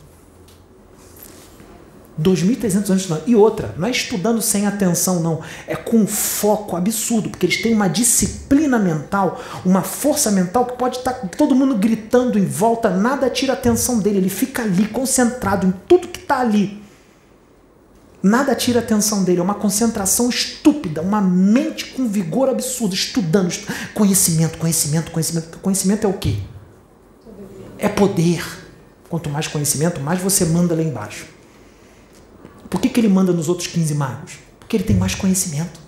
2.300 2.20 2.74
anos 2.88 3.02
estudando. 3.02 3.22
E 3.26 3.36
outra, 3.36 3.74
não 3.76 3.86
é 3.86 3.90
estudando 3.90 4.40
sem 4.40 4.66
atenção, 4.66 5.20
não. 5.20 5.40
É 5.66 5.76
com 5.76 6.06
foco 6.06 6.74
absurdo, 6.74 7.28
porque 7.28 7.44
eles 7.44 7.60
têm 7.60 7.74
uma 7.74 7.88
disciplina 7.88 8.78
mental, 8.78 9.40
uma 9.64 9.82
força 9.82 10.30
mental 10.30 10.64
que 10.64 10.78
pode 10.78 10.98
estar 10.98 11.12
todo 11.36 11.54
mundo 11.54 11.76
gritando 11.76 12.38
em 12.38 12.46
volta, 12.46 12.88
nada 12.88 13.28
tira 13.28 13.52
a 13.52 13.56
atenção 13.56 13.98
dele. 13.98 14.18
Ele 14.18 14.30
fica 14.30 14.62
ali, 14.62 14.88
concentrado 14.88 15.66
em 15.66 15.74
tudo 15.86 16.08
que 16.08 16.20
está 16.20 16.40
ali. 16.40 16.85
Nada 18.26 18.56
tira 18.56 18.80
a 18.80 18.82
atenção 18.82 19.22
dele, 19.22 19.38
é 19.38 19.42
uma 19.42 19.54
concentração 19.54 20.28
estúpida, 20.28 21.00
uma 21.00 21.20
mente 21.20 21.92
com 21.92 22.08
vigor 22.08 22.48
absurdo, 22.48 22.92
estudando, 22.92 23.54
conhecimento, 23.94 24.58
conhecimento, 24.58 25.12
conhecimento. 25.12 25.58
Conhecimento 25.58 26.04
é 26.08 26.10
o 26.10 26.14
quê? 26.14 26.36
É 27.78 27.88
poder. 27.88 28.44
Quanto 29.08 29.30
mais 29.30 29.46
conhecimento, 29.46 30.00
mais 30.00 30.20
você 30.20 30.44
manda 30.44 30.74
lá 30.74 30.82
embaixo. 30.82 31.26
Por 32.68 32.80
que, 32.80 32.88
que 32.88 32.98
ele 32.98 33.08
manda 33.08 33.32
nos 33.32 33.48
outros 33.48 33.68
15 33.68 33.94
magos? 33.94 34.32
Porque 34.58 34.76
ele 34.76 34.82
tem 34.84 34.96
mais 34.96 35.14
conhecimento. 35.14 35.78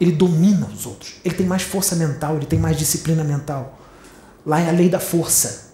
Ele 0.00 0.12
domina 0.12 0.66
os 0.74 0.86
outros. 0.86 1.16
Ele 1.22 1.34
tem 1.34 1.46
mais 1.46 1.60
força 1.60 1.94
mental, 1.94 2.36
ele 2.36 2.46
tem 2.46 2.58
mais 2.58 2.78
disciplina 2.78 3.22
mental. 3.22 3.78
Lá 4.46 4.60
é 4.60 4.70
a 4.70 4.72
lei 4.72 4.88
da 4.88 4.98
força. 4.98 5.72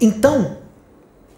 Então, 0.00 0.63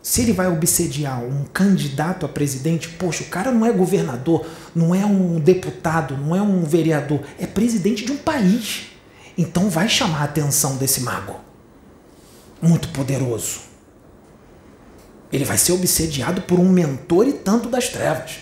se 0.07 0.23
ele 0.23 0.33
vai 0.33 0.47
obsediar 0.47 1.21
um 1.21 1.43
candidato 1.47 2.25
a 2.25 2.29
presidente, 2.29 2.91
poxa, 2.91 3.25
o 3.25 3.27
cara 3.27 3.51
não 3.51 3.67
é 3.67 3.73
governador, 3.73 4.47
não 4.73 4.95
é 4.95 5.05
um 5.05 5.41
deputado, 5.41 6.17
não 6.17 6.37
é 6.37 6.41
um 6.41 6.63
vereador, 6.63 7.23
é 7.41 7.45
presidente 7.45 8.05
de 8.05 8.13
um 8.13 8.17
país. 8.17 8.93
Então 9.37 9.69
vai 9.69 9.89
chamar 9.89 10.21
a 10.21 10.25
atenção 10.27 10.77
desse 10.77 11.01
mago. 11.01 11.41
Muito 12.63 12.87
poderoso. 12.91 13.63
Ele 15.33 15.45
vai 15.45 15.59
ser 15.59 15.73
obsediado 15.73 16.43
por 16.43 16.61
um 16.61 16.69
mentor 16.69 17.27
e 17.27 17.33
tanto 17.33 17.69
das 17.69 17.89
trevas. 17.89 18.37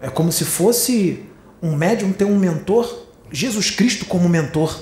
É 0.00 0.08
como 0.08 0.30
se 0.30 0.44
fosse 0.44 1.24
um 1.60 1.74
médium 1.74 2.12
ter 2.12 2.24
um 2.24 2.38
mentor, 2.38 3.08
Jesus 3.32 3.68
Cristo 3.68 4.04
como 4.04 4.28
mentor. 4.28 4.80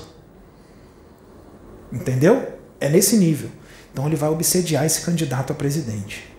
Entendeu? 1.91 2.53
É 2.79 2.87
nesse 2.87 3.17
nível. 3.17 3.49
Então 3.91 4.07
ele 4.07 4.15
vai 4.15 4.29
obsediar 4.29 4.85
esse 4.85 5.01
candidato 5.01 5.51
a 5.51 5.55
presidente. 5.55 6.31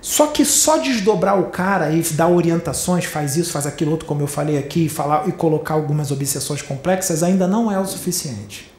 Só 0.00 0.26
que 0.26 0.44
só 0.44 0.78
desdobrar 0.78 1.38
o 1.38 1.50
cara 1.50 1.92
e 1.92 2.02
dar 2.02 2.26
orientações, 2.26 3.04
faz 3.04 3.36
isso, 3.36 3.52
faz 3.52 3.66
aquilo 3.66 3.92
outro, 3.92 4.06
como 4.06 4.20
eu 4.20 4.26
falei 4.26 4.58
aqui, 4.58 4.86
e, 4.86 4.88
falar, 4.88 5.28
e 5.28 5.32
colocar 5.32 5.74
algumas 5.74 6.10
obsessões 6.10 6.60
complexas 6.60 7.22
ainda 7.22 7.46
não 7.46 7.70
é 7.70 7.78
o 7.78 7.86
suficiente. 7.86 8.72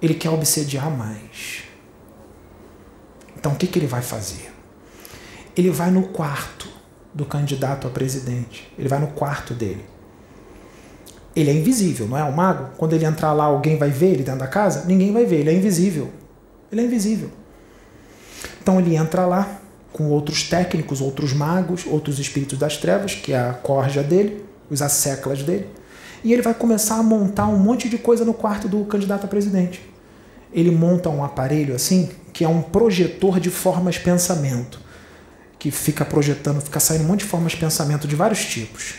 Ele 0.00 0.14
quer 0.14 0.30
obsediar 0.30 0.88
mais. 0.88 1.64
Então 3.36 3.52
o 3.52 3.56
que, 3.56 3.66
que 3.66 3.80
ele 3.80 3.88
vai 3.88 4.00
fazer? 4.00 4.52
Ele 5.56 5.70
vai 5.70 5.90
no 5.90 6.04
quarto 6.04 6.68
do 7.12 7.24
candidato 7.24 7.88
a 7.88 7.90
presidente. 7.90 8.72
Ele 8.78 8.88
vai 8.88 9.00
no 9.00 9.08
quarto 9.08 9.54
dele. 9.54 9.84
Ele 11.34 11.50
é 11.50 11.52
invisível, 11.52 12.06
não 12.06 12.16
é? 12.16 12.22
O 12.22 12.32
mago, 12.32 12.70
quando 12.76 12.92
ele 12.92 13.04
entrar 13.04 13.32
lá, 13.32 13.44
alguém 13.44 13.76
vai 13.76 13.90
ver 13.90 14.12
ele 14.12 14.22
dentro 14.22 14.40
da 14.40 14.46
casa? 14.46 14.84
Ninguém 14.86 15.12
vai 15.12 15.26
ver, 15.26 15.40
ele 15.40 15.50
é 15.50 15.52
invisível. 15.52 16.12
Ele 16.74 16.82
é 16.82 16.84
invisível. 16.84 17.30
Então 18.60 18.80
ele 18.80 18.96
entra 18.96 19.24
lá 19.26 19.60
com 19.92 20.08
outros 20.08 20.42
técnicos, 20.42 21.00
outros 21.00 21.32
magos, 21.32 21.86
outros 21.86 22.18
espíritos 22.18 22.58
das 22.58 22.76
trevas, 22.76 23.14
que 23.14 23.32
é 23.32 23.38
a 23.38 23.52
corja 23.52 24.02
dele, 24.02 24.44
os 24.68 24.82
asseclas 24.82 25.44
dele, 25.44 25.68
e 26.24 26.32
ele 26.32 26.42
vai 26.42 26.52
começar 26.52 26.96
a 26.96 27.02
montar 27.02 27.46
um 27.46 27.58
monte 27.58 27.88
de 27.88 27.96
coisa 27.96 28.24
no 28.24 28.34
quarto 28.34 28.68
do 28.68 28.84
candidato 28.86 29.24
a 29.24 29.28
presidente. 29.28 29.80
Ele 30.52 30.72
monta 30.72 31.08
um 31.08 31.22
aparelho 31.22 31.76
assim, 31.76 32.10
que 32.32 32.44
é 32.44 32.48
um 32.48 32.60
projetor 32.60 33.38
de 33.38 33.50
formas 33.50 33.98
pensamento, 33.98 34.80
que 35.56 35.70
fica 35.70 36.04
projetando, 36.04 36.60
fica 36.60 36.80
saindo 36.80 37.04
um 37.04 37.08
monte 37.08 37.20
de 37.20 37.26
formas 37.26 37.54
pensamento 37.54 38.08
de 38.08 38.16
vários 38.16 38.44
tipos, 38.44 38.94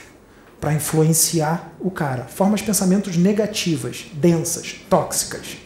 para 0.62 0.74
influenciar 0.74 1.74
o 1.80 1.92
cara. 1.92 2.24
Formas 2.24 2.62
pensamentos 2.62 3.18
negativas, 3.18 4.06
densas, 4.14 4.76
tóxicas, 4.90 5.58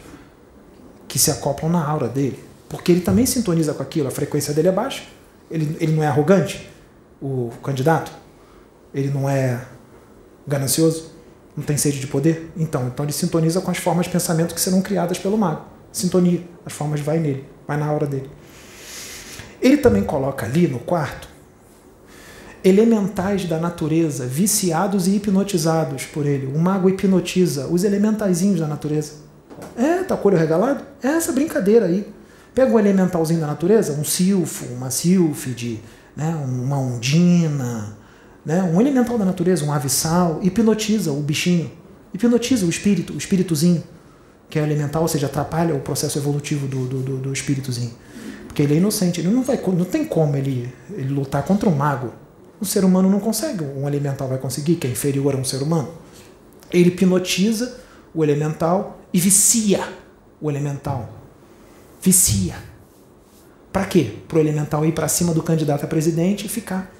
que 1.10 1.18
se 1.18 1.30
acoplam 1.30 1.70
na 1.70 1.84
aura 1.84 2.08
dele. 2.08 2.42
Porque 2.70 2.92
ele 2.92 3.00
também 3.00 3.26
sintoniza 3.26 3.74
com 3.74 3.82
aquilo, 3.82 4.06
a 4.08 4.12
frequência 4.12 4.54
dele 4.54 4.68
é 4.68 4.72
baixa 4.72 5.02
ele, 5.50 5.76
ele 5.80 5.92
não 5.92 6.02
é 6.02 6.06
arrogante, 6.06 6.70
o 7.20 7.50
candidato? 7.62 8.12
Ele 8.94 9.10
não 9.10 9.28
é 9.28 9.60
ganancioso? 10.46 11.10
Não 11.56 11.64
tem 11.64 11.76
sede 11.76 11.98
de 11.98 12.06
poder? 12.06 12.50
Então, 12.56 12.86
então 12.86 13.04
ele 13.04 13.12
sintoniza 13.12 13.60
com 13.60 13.70
as 13.70 13.78
formas 13.78 14.06
de 14.06 14.12
pensamento 14.12 14.54
que 14.54 14.60
serão 14.60 14.80
criadas 14.80 15.18
pelo 15.18 15.36
mago. 15.36 15.64
Sintonia, 15.92 16.42
as 16.64 16.72
formas 16.72 17.00
vai 17.00 17.18
nele, 17.18 17.44
vai 17.66 17.76
na 17.76 17.90
hora 17.92 18.06
dele. 18.06 18.30
Ele 19.60 19.76
também 19.76 20.04
coloca 20.04 20.46
ali 20.46 20.68
no 20.68 20.78
quarto 20.78 21.28
elementais 22.62 23.46
da 23.46 23.58
natureza, 23.58 24.26
viciados 24.26 25.08
e 25.08 25.16
hipnotizados 25.16 26.04
por 26.04 26.26
ele. 26.26 26.46
O 26.46 26.58
mago 26.58 26.90
hipnotiza 26.90 27.66
os 27.66 27.84
elementaizinhos 27.84 28.60
da 28.60 28.66
natureza. 28.66 29.14
É, 29.76 30.02
tá 30.02 30.16
com 30.16 30.28
o 30.28 30.30
olho 30.30 30.38
regalado? 30.38 30.84
É 31.02 31.08
essa 31.08 31.32
brincadeira 31.32 31.86
aí. 31.86 32.06
Pega 32.54 32.72
um 32.72 32.78
elementalzinho 32.78 33.40
da 33.40 33.46
natureza, 33.46 33.92
um 33.92 34.04
silfo, 34.04 34.66
uma 34.74 34.90
sílfide, 34.90 35.80
né, 36.16 36.34
uma 36.44 36.78
ondina, 36.78 37.96
né, 38.44 38.62
um 38.62 38.80
elemental 38.80 39.16
da 39.16 39.24
natureza, 39.24 39.64
um 39.64 39.72
avissal, 39.72 40.40
hipnotiza 40.42 41.12
o 41.12 41.20
bichinho, 41.20 41.70
hipnotiza 42.12 42.66
o 42.66 42.68
espírito, 42.68 43.12
o 43.12 43.16
espíritozinho, 43.16 43.82
que 44.48 44.58
é 44.58 44.62
elemental, 44.62 45.02
ou 45.02 45.08
seja, 45.08 45.26
atrapalha 45.26 45.74
o 45.74 45.80
processo 45.80 46.18
evolutivo 46.18 46.66
do, 46.66 46.86
do, 46.86 47.00
do, 47.00 47.16
do 47.18 47.32
espíritozinho. 47.32 47.92
Porque 48.46 48.62
ele 48.62 48.74
é 48.74 48.76
inocente, 48.78 49.20
ele 49.20 49.28
não, 49.28 49.42
vai, 49.42 49.60
não 49.64 49.84
tem 49.84 50.04
como 50.04 50.36
ele, 50.36 50.74
ele 50.90 51.08
lutar 51.08 51.44
contra 51.44 51.68
um 51.68 51.74
mago. 51.74 52.12
O 52.60 52.64
ser 52.64 52.84
humano 52.84 53.08
não 53.08 53.20
consegue, 53.20 53.64
um 53.64 53.86
elemental 53.86 54.26
vai 54.26 54.38
conseguir, 54.38 54.74
que 54.74 54.88
é 54.88 54.90
inferior 54.90 55.34
a 55.36 55.38
um 55.38 55.44
ser 55.44 55.62
humano. 55.62 55.88
Ele 56.72 56.88
hipnotiza 56.88 57.78
o 58.14 58.24
elemental 58.24 59.00
e 59.12 59.20
vicia 59.20 59.88
o 60.40 60.50
elemental 60.50 61.20
vicia. 62.00 62.56
Para 63.72 63.84
quê? 63.84 64.16
Para 64.26 64.38
o 64.38 64.40
elemental 64.40 64.84
ir 64.84 64.92
para 64.92 65.06
cima 65.06 65.32
do 65.32 65.42
candidato 65.42 65.84
a 65.84 65.86
presidente 65.86 66.46
e 66.46 66.48
ficar 66.48 66.92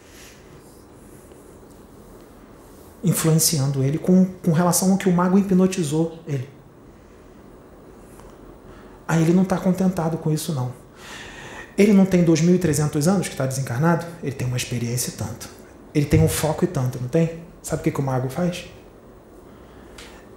influenciando 3.02 3.82
ele 3.82 3.96
com, 3.96 4.26
com 4.26 4.52
relação 4.52 4.92
ao 4.92 4.98
que 4.98 5.08
o 5.08 5.12
mago 5.12 5.38
hipnotizou 5.38 6.18
ele. 6.28 6.48
Aí 9.08 9.22
ele 9.22 9.32
não 9.32 9.42
está 9.42 9.56
contentado 9.56 10.18
com 10.18 10.30
isso, 10.30 10.52
não. 10.52 10.72
Ele 11.76 11.94
não 11.94 12.04
tem 12.04 12.24
2.300 12.24 13.10
anos 13.10 13.26
que 13.26 13.34
está 13.34 13.46
desencarnado? 13.46 14.06
Ele 14.22 14.32
tem 14.32 14.46
uma 14.46 14.56
experiência 14.56 15.10
e 15.10 15.12
tanto. 15.14 15.48
Ele 15.94 16.04
tem 16.04 16.22
um 16.22 16.28
foco 16.28 16.64
e 16.64 16.68
tanto, 16.68 17.00
não 17.00 17.08
tem? 17.08 17.40
Sabe 17.62 17.80
o 17.80 17.84
que, 17.84 17.90
que 17.90 18.00
o 18.00 18.02
mago 18.02 18.28
faz? 18.28 18.66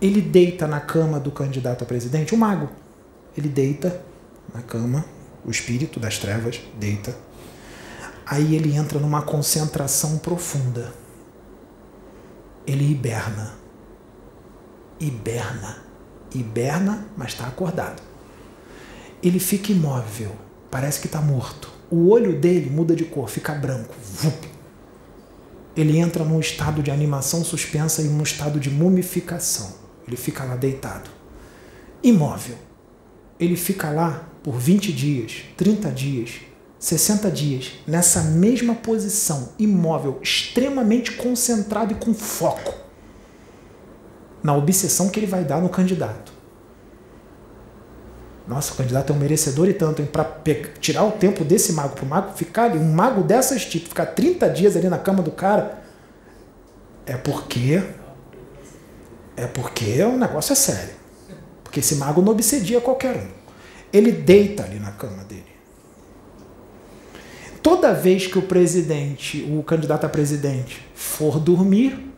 Ele 0.03 0.19
deita 0.19 0.67
na 0.67 0.81
cama 0.81 1.17
do 1.17 1.31
candidato 1.31 1.85
a 1.85 1.87
presidente, 1.87 2.35
o 2.35 2.37
mago. 2.37 2.69
Ele 3.37 3.47
deita 3.47 4.01
na 4.53 4.61
cama, 4.61 5.05
o 5.45 5.49
espírito 5.49 5.97
das 5.97 6.17
trevas 6.17 6.59
deita. 6.77 7.15
Aí 8.25 8.53
ele 8.53 8.75
entra 8.75 8.99
numa 8.99 9.21
concentração 9.21 10.17
profunda. 10.17 10.91
Ele 12.67 12.91
hiberna. 12.91 13.53
Hiberna. 14.99 15.77
Hiberna, 16.35 17.07
mas 17.15 17.29
está 17.29 17.47
acordado. 17.47 18.03
Ele 19.23 19.39
fica 19.39 19.71
imóvel, 19.71 20.35
parece 20.69 20.99
que 20.99 21.07
está 21.07 21.21
morto. 21.21 21.71
O 21.89 22.09
olho 22.09 22.37
dele 22.37 22.69
muda 22.69 22.93
de 22.93 23.05
cor, 23.05 23.29
fica 23.29 23.53
branco. 23.53 23.95
Ele 25.77 25.97
entra 25.97 26.25
num 26.25 26.41
estado 26.41 26.83
de 26.83 26.91
animação 26.91 27.41
suspensa 27.43 28.01
e 28.01 28.05
num 28.05 28.21
estado 28.21 28.59
de 28.59 28.69
mumificação. 28.69 29.82
Ele 30.07 30.17
fica 30.17 30.43
lá 30.43 30.55
deitado, 30.55 31.09
imóvel. 32.03 32.55
Ele 33.39 33.55
fica 33.55 33.89
lá 33.89 34.27
por 34.43 34.53
20 34.53 34.91
dias, 34.91 35.43
30 35.57 35.89
dias, 35.91 36.41
60 36.79 37.31
dias, 37.31 37.71
nessa 37.87 38.21
mesma 38.21 38.75
posição, 38.75 39.49
imóvel, 39.57 40.19
extremamente 40.21 41.13
concentrado 41.13 41.93
e 41.93 41.95
com 41.95 42.13
foco 42.13 42.73
na 44.43 44.53
obsessão 44.53 45.07
que 45.07 45.17
ele 45.17 45.25
vai 45.25 45.45
dar 45.45 45.61
no 45.61 45.69
candidato. 45.69 46.33
Nossa, 48.45 48.73
o 48.73 48.75
candidato 48.75 49.13
é 49.13 49.15
um 49.15 49.19
merecedor 49.19 49.69
e 49.69 49.73
tanto, 49.73 50.03
para 50.03 50.25
tirar 50.81 51.05
o 51.05 51.11
tempo 51.11 51.45
desse 51.45 51.71
mago 51.71 51.95
para 51.95 52.03
o 52.03 52.07
mago 52.07 52.33
ficar 52.35 52.65
ali, 52.65 52.77
um 52.77 52.91
mago 52.91 53.23
dessas 53.23 53.65
tipo, 53.65 53.87
ficar 53.87 54.07
30 54.07 54.49
dias 54.49 54.75
ali 54.75 54.89
na 54.89 54.97
cama 54.97 55.23
do 55.23 55.31
cara, 55.31 55.81
é 57.05 57.15
porque 57.15 57.81
é 59.35 59.47
porque 59.47 60.01
o 60.03 60.17
negócio 60.17 60.53
é 60.53 60.55
sério. 60.55 60.95
Porque 61.63 61.79
esse 61.79 61.95
mago 61.95 62.21
não 62.21 62.31
obsedia 62.31 62.79
qualquer 62.79 63.15
um 63.15 63.43
ele 63.93 64.11
deita 64.11 64.63
ali 64.63 64.79
na 64.79 64.91
cama 64.91 65.23
dele. 65.23 65.53
Toda 67.61 67.93
vez 67.93 68.25
que 68.25 68.39
o 68.39 68.41
presidente, 68.41 69.43
o 69.43 69.61
candidato 69.63 70.05
a 70.05 70.09
presidente, 70.09 70.85
for 70.95 71.39
dormir, 71.39 72.11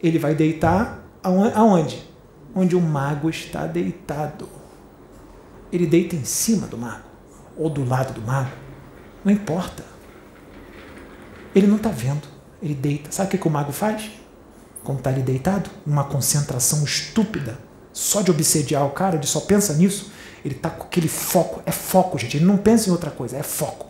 ele 0.00 0.18
vai 0.18 0.34
deitar 0.34 1.04
aonde? 1.22 2.08
Onde 2.54 2.76
o 2.76 2.80
mago 2.80 3.28
está 3.28 3.66
deitado. 3.66 4.48
Ele 5.72 5.86
deita 5.86 6.14
em 6.14 6.24
cima 6.24 6.66
do 6.68 6.78
mago 6.78 7.04
ou 7.56 7.68
do 7.68 7.84
lado 7.84 8.14
do 8.14 8.22
mago. 8.22 8.52
Não 9.24 9.32
importa. 9.32 9.84
Ele 11.54 11.66
não 11.66 11.76
está 11.76 11.90
vendo. 11.90 12.26
Ele 12.62 12.74
deita. 12.74 13.10
Sabe 13.10 13.34
o 13.34 13.38
que, 13.38 13.46
o 13.46 13.50
mago 13.50 13.72
faz? 13.72 14.10
Quando 14.88 15.00
está 15.00 15.10
ali 15.10 15.20
deitado, 15.20 15.68
uma 15.84 16.04
concentração 16.04 16.82
estúpida, 16.82 17.58
só 17.92 18.22
de 18.22 18.30
obsediar 18.30 18.86
o 18.86 18.90
cara, 18.90 19.16
ele 19.16 19.26
só 19.26 19.40
pensa 19.40 19.74
nisso. 19.74 20.10
Ele 20.42 20.54
está 20.54 20.70
com 20.70 20.84
aquele 20.84 21.08
foco. 21.08 21.60
É 21.66 21.70
foco, 21.70 22.16
gente. 22.16 22.38
Ele 22.38 22.46
não 22.46 22.56
pensa 22.56 22.88
em 22.88 22.92
outra 22.92 23.10
coisa, 23.10 23.36
é 23.36 23.42
foco. 23.42 23.84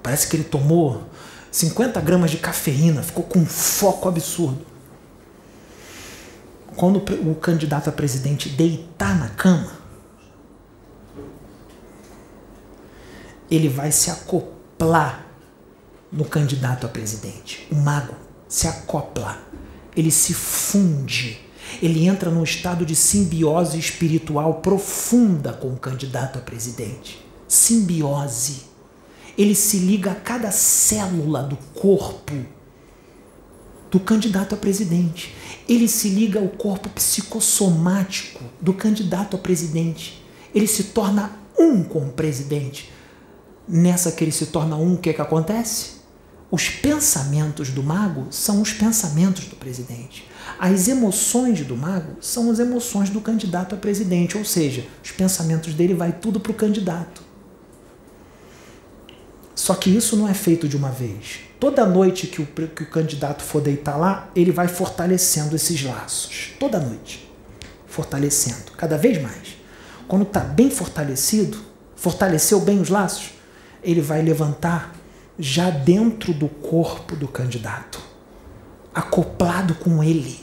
Parece 0.00 0.28
que 0.28 0.36
ele 0.36 0.44
tomou 0.44 1.02
50 1.50 2.00
gramas 2.00 2.30
de 2.30 2.36
cafeína, 2.36 3.02
ficou 3.02 3.24
com 3.24 3.40
um 3.40 3.44
foco 3.44 4.08
absurdo. 4.08 4.64
Quando 6.76 6.98
o 7.28 7.34
candidato 7.34 7.90
a 7.90 7.92
presidente 7.92 8.48
deitar 8.50 9.18
na 9.18 9.30
cama, 9.30 9.72
ele 13.50 13.68
vai 13.68 13.90
se 13.90 14.12
acoplar 14.12 15.26
no 16.12 16.24
candidato 16.24 16.86
a 16.86 16.88
presidente. 16.88 17.66
O 17.72 17.74
mago 17.74 18.29
se 18.50 18.66
acopla, 18.66 19.38
ele 19.96 20.10
se 20.10 20.34
funde 20.34 21.50
ele 21.82 22.06
entra 22.06 22.30
num 22.30 22.42
estado 22.42 22.84
de 22.84 22.96
simbiose 22.96 23.78
espiritual 23.78 24.54
profunda 24.54 25.52
com 25.52 25.68
o 25.68 25.76
candidato 25.76 26.38
a 26.38 26.42
presidente. 26.42 27.24
Simbiose. 27.46 28.62
Ele 29.36 29.54
se 29.54 29.78
liga 29.78 30.12
a 30.12 30.14
cada 30.14 30.50
célula 30.50 31.42
do 31.42 31.56
corpo 31.74 32.34
do 33.90 33.98
candidato 33.98 34.54
a 34.54 34.58
presidente. 34.58 35.34
Ele 35.68 35.88
se 35.88 36.08
liga 36.08 36.40
ao 36.40 36.48
corpo 36.48 36.88
psicossomático 36.90 38.44
do 38.60 38.72
candidato 38.72 39.36
a 39.36 39.38
presidente. 39.38 40.22
Ele 40.54 40.66
se 40.66 40.84
torna 40.84 41.32
um 41.58 41.82
com 41.82 42.08
o 42.08 42.12
presidente. 42.12 42.92
Nessa 43.66 44.12
que 44.12 44.24
ele 44.24 44.32
se 44.32 44.46
torna 44.46 44.76
um, 44.76 44.94
o 44.94 44.98
que, 44.98 45.10
é 45.10 45.12
que 45.12 45.22
acontece? 45.22 45.99
Os 46.50 46.68
pensamentos 46.68 47.70
do 47.70 47.82
mago 47.82 48.26
são 48.30 48.60
os 48.60 48.72
pensamentos 48.72 49.44
do 49.44 49.54
presidente. 49.54 50.28
As 50.58 50.88
emoções 50.88 51.64
do 51.64 51.76
mago 51.76 52.16
são 52.20 52.50
as 52.50 52.58
emoções 52.58 53.08
do 53.08 53.20
candidato 53.20 53.74
a 53.74 53.78
presidente, 53.78 54.36
ou 54.36 54.44
seja, 54.44 54.84
os 55.02 55.12
pensamentos 55.12 55.74
dele 55.74 55.94
vai 55.94 56.12
tudo 56.12 56.40
para 56.40 56.50
o 56.50 56.54
candidato. 56.54 57.22
Só 59.54 59.74
que 59.74 59.90
isso 59.90 60.16
não 60.16 60.26
é 60.26 60.34
feito 60.34 60.66
de 60.66 60.76
uma 60.76 60.90
vez. 60.90 61.40
Toda 61.60 61.86
noite 61.86 62.26
que 62.26 62.42
o, 62.42 62.46
que 62.46 62.82
o 62.82 62.90
candidato 62.90 63.42
for 63.42 63.60
deitar 63.60 63.96
lá, 63.96 64.28
ele 64.34 64.50
vai 64.50 64.66
fortalecendo 64.66 65.54
esses 65.54 65.82
laços. 65.84 66.52
Toda 66.58 66.80
noite. 66.80 67.30
Fortalecendo, 67.86 68.72
cada 68.76 68.96
vez 68.96 69.22
mais. 69.22 69.56
Quando 70.08 70.22
está 70.22 70.40
bem 70.40 70.70
fortalecido, 70.70 71.58
fortaleceu 71.94 72.60
bem 72.60 72.80
os 72.80 72.88
laços, 72.88 73.30
ele 73.82 74.00
vai 74.00 74.22
levantar 74.22 74.99
já 75.40 75.70
dentro 75.70 76.32
do 76.32 76.48
corpo 76.48 77.16
do 77.16 77.26
candidato, 77.26 78.00
acoplado 78.94 79.74
com 79.74 80.04
ele. 80.04 80.38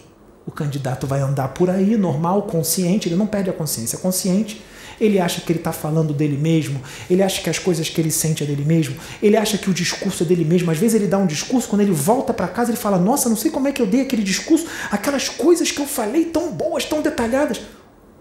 O 0.46 0.52
candidato 0.52 1.06
vai 1.06 1.20
andar 1.20 1.50
por 1.50 1.70
aí, 1.70 1.96
normal, 1.98 2.44
consciente, 2.44 3.08
ele 3.08 3.16
não 3.16 3.28
perde 3.28 3.50
a 3.50 3.54
consciência, 3.54 3.98
consciente. 3.98 4.64
Ele 5.00 5.20
acha 5.20 5.42
que 5.42 5.52
ele 5.52 5.60
está 5.60 5.72
falando 5.72 6.12
dele 6.12 6.36
mesmo, 6.38 6.82
ele 7.08 7.22
acha 7.22 7.40
que 7.40 7.50
as 7.50 7.60
coisas 7.60 7.88
que 7.88 8.02
ele 8.02 8.10
sente 8.10 8.44
é 8.44 8.48
dele 8.48 8.66
mesmo, 8.66 8.96
ele 9.22 9.38
acha 9.38 9.56
que 9.56 9.70
o 9.70 9.74
discurso 9.74 10.24
é 10.24 10.26
dele 10.26 10.44
mesmo. 10.44 10.72
Às 10.72 10.80
vezes 10.80 10.96
ele 10.96 11.06
dá 11.06 11.20
um 11.20 11.28
discurso, 11.28 11.68
quando 11.68 11.82
ele 11.82 11.92
volta 11.92 12.34
para 12.34 12.48
casa, 12.48 12.72
ele 12.72 12.80
fala: 12.80 12.98
Nossa, 12.98 13.30
não 13.30 13.36
sei 13.36 13.52
como 13.52 13.68
é 13.68 13.72
que 13.72 13.80
eu 13.80 13.86
dei 13.86 14.02
aquele 14.02 14.24
discurso, 14.24 14.66
aquelas 14.90 15.30
coisas 15.30 15.72
que 15.72 15.80
eu 15.80 15.86
falei 15.86 16.26
tão 16.26 16.52
boas, 16.52 16.84
tão 16.84 17.02
detalhadas. 17.04 17.62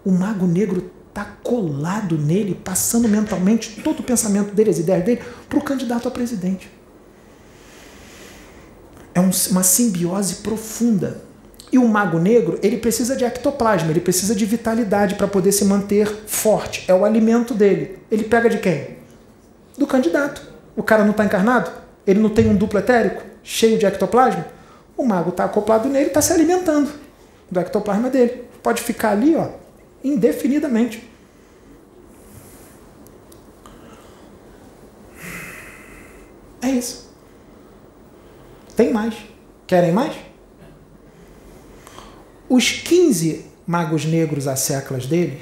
O 0.05 0.11
mago 0.11 0.45
negro 0.45 0.91
está 1.17 1.25
colado 1.43 2.15
nele, 2.15 2.53
passando 2.53 3.09
mentalmente 3.09 3.81
todo 3.81 4.01
o 4.01 4.03
pensamento 4.03 4.53
dele, 4.53 4.69
as 4.69 4.77
ideias 4.77 5.03
dele, 5.03 5.21
para 5.49 5.57
o 5.57 5.63
candidato 5.63 6.07
a 6.07 6.11
presidente. 6.11 6.71
É 9.15 9.19
um, 9.19 9.31
uma 9.49 9.63
simbiose 9.63 10.35
profunda. 10.35 11.25
E 11.71 11.77
o 11.77 11.87
mago 11.87 12.19
negro, 12.19 12.59
ele 12.61 12.77
precisa 12.77 13.15
de 13.15 13.25
ectoplasma, 13.25 13.89
ele 13.89 13.99
precisa 13.99 14.35
de 14.35 14.45
vitalidade 14.45 15.15
para 15.15 15.27
poder 15.27 15.51
se 15.51 15.65
manter 15.65 16.07
forte. 16.27 16.85
É 16.87 16.93
o 16.93 17.03
alimento 17.03 17.53
dele. 17.53 17.97
Ele 18.09 18.23
pega 18.23 18.49
de 18.49 18.59
quem? 18.59 18.97
Do 19.77 19.87
candidato. 19.87 20.41
O 20.75 20.83
cara 20.83 21.03
não 21.03 21.11
está 21.11 21.25
encarnado? 21.25 21.71
Ele 22.05 22.19
não 22.19 22.29
tem 22.29 22.47
um 22.47 22.55
duplo 22.55 22.79
etérico 22.79 23.23
cheio 23.43 23.77
de 23.77 23.85
ectoplasma? 23.85 24.45
O 24.95 25.03
mago 25.03 25.31
está 25.31 25.45
acoplado 25.45 25.89
nele, 25.89 26.07
está 26.07 26.21
se 26.21 26.31
alimentando 26.31 26.91
do 27.49 27.59
ectoplasma 27.59 28.09
dele. 28.09 28.45
Pode 28.63 28.81
ficar 28.81 29.11
ali, 29.11 29.35
ó, 29.35 29.49
indefinidamente. 30.03 31.07
É 36.61 36.69
isso. 36.69 37.09
Tem 38.75 38.91
mais. 38.91 39.15
Querem 39.65 39.91
mais? 39.91 40.15
Os 42.49 42.71
15 42.71 43.45
magos 43.65 44.05
negros 44.05 44.47
às 44.47 44.61
séculas 44.61 45.05
dele, 45.05 45.41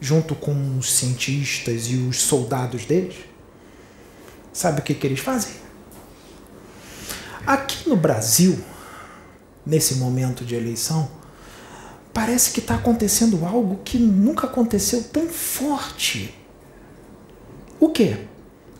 junto 0.00 0.34
com 0.34 0.78
os 0.78 0.92
cientistas 0.92 1.86
e 1.88 1.96
os 1.96 2.20
soldados 2.20 2.86
deles, 2.86 3.16
sabe 4.52 4.80
o 4.80 4.82
que, 4.82 4.94
que 4.94 5.06
eles 5.06 5.20
fazem? 5.20 5.52
Aqui 7.46 7.88
no 7.88 7.96
Brasil, 7.96 8.58
nesse 9.64 9.96
momento 9.96 10.44
de 10.44 10.54
eleição, 10.54 11.10
parece 12.16 12.52
que 12.52 12.60
está 12.60 12.76
acontecendo 12.76 13.44
algo 13.44 13.80
que 13.84 13.98
nunca 13.98 14.46
aconteceu 14.46 15.04
tão 15.04 15.28
forte. 15.28 16.34
O 17.78 17.90
quê? 17.90 18.16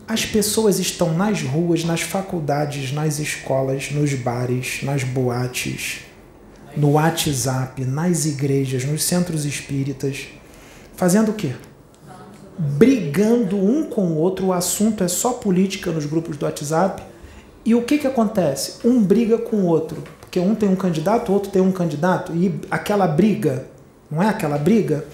As 0.07 0.25
pessoas 0.25 0.79
estão 0.79 1.13
nas 1.13 1.43
ruas, 1.43 1.83
nas 1.83 2.01
faculdades, 2.01 2.91
nas 2.91 3.19
escolas, 3.19 3.91
nos 3.91 4.11
bares, 4.15 4.79
nas 4.81 5.03
boates, 5.03 5.99
no 6.75 6.93
WhatsApp, 6.93 7.85
nas 7.85 8.25
igrejas, 8.25 8.83
nos 8.85 9.03
centros 9.03 9.45
espíritas, 9.45 10.29
fazendo 10.95 11.29
o 11.29 11.35
quê? 11.35 11.51
Brigando 12.57 13.55
um 13.55 13.83
com 13.83 14.07
o 14.07 14.17
outro, 14.17 14.47
o 14.47 14.53
assunto 14.53 15.03
é 15.03 15.07
só 15.07 15.33
política 15.33 15.91
nos 15.91 16.07
grupos 16.07 16.37
do 16.37 16.45
WhatsApp. 16.45 17.03
E 17.63 17.75
o 17.75 17.83
que, 17.83 17.99
que 17.99 18.07
acontece? 18.07 18.79
Um 18.83 18.99
briga 19.03 19.37
com 19.37 19.57
o 19.57 19.65
outro 19.65 20.16
porque 20.37 20.39
um 20.39 20.53
tem 20.53 20.69
um 20.69 20.75
candidato, 20.75 21.29
o 21.29 21.33
outro 21.33 21.51
tem 21.51 21.61
um 21.61 21.71
candidato, 21.71 22.35
e 22.35 22.53
aquela 22.69 23.07
briga, 23.07 23.65
não 24.09 24.21
é 24.21 24.29
aquela 24.29 24.57
briga? 24.57 25.05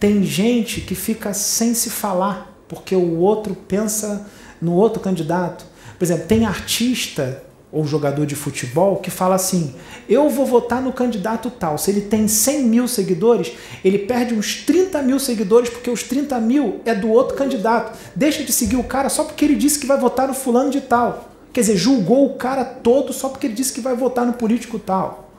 Tem 0.00 0.22
gente 0.24 0.80
que 0.80 0.94
fica 0.94 1.32
sem 1.32 1.74
se 1.74 1.90
falar, 1.90 2.52
porque 2.68 2.96
o 2.96 3.18
outro 3.18 3.54
pensa 3.54 4.26
no 4.60 4.72
outro 4.72 5.00
candidato. 5.00 5.64
Por 5.96 6.04
exemplo, 6.04 6.26
tem 6.26 6.44
artista 6.44 7.42
ou 7.70 7.86
jogador 7.86 8.26
de 8.26 8.34
futebol 8.34 8.96
que 8.96 9.10
fala 9.10 9.36
assim: 9.36 9.74
eu 10.08 10.28
vou 10.28 10.44
votar 10.44 10.82
no 10.82 10.92
candidato 10.92 11.50
tal. 11.50 11.78
Se 11.78 11.90
ele 11.90 12.02
tem 12.02 12.26
100 12.26 12.64
mil 12.64 12.88
seguidores, 12.88 13.52
ele 13.84 13.98
perde 13.98 14.34
uns 14.34 14.56
30 14.64 15.02
mil 15.02 15.18
seguidores 15.18 15.70
porque 15.70 15.90
os 15.90 16.02
30 16.02 16.38
mil 16.40 16.80
é 16.84 16.94
do 16.94 17.08
outro 17.08 17.36
candidato. 17.36 17.96
Deixa 18.14 18.42
de 18.42 18.52
seguir 18.52 18.76
o 18.76 18.84
cara 18.84 19.08
só 19.08 19.24
porque 19.24 19.44
ele 19.44 19.54
disse 19.54 19.78
que 19.78 19.86
vai 19.86 19.98
votar 19.98 20.26
no 20.26 20.34
fulano 20.34 20.70
de 20.70 20.80
tal. 20.80 21.33
Quer 21.54 21.60
dizer, 21.60 21.76
julgou 21.76 22.26
o 22.26 22.34
cara 22.34 22.64
todo 22.64 23.12
só 23.12 23.28
porque 23.28 23.46
ele 23.46 23.54
disse 23.54 23.72
que 23.72 23.80
vai 23.80 23.94
votar 23.94 24.26
no 24.26 24.32
político 24.32 24.76
tal. 24.76 25.30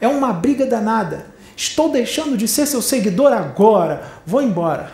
É 0.00 0.08
uma 0.08 0.32
briga 0.32 0.64
danada. 0.64 1.26
Estou 1.54 1.92
deixando 1.92 2.38
de 2.38 2.48
ser 2.48 2.64
seu 2.64 2.80
seguidor 2.80 3.34
agora. 3.34 4.02
Vou 4.24 4.40
embora. 4.40 4.90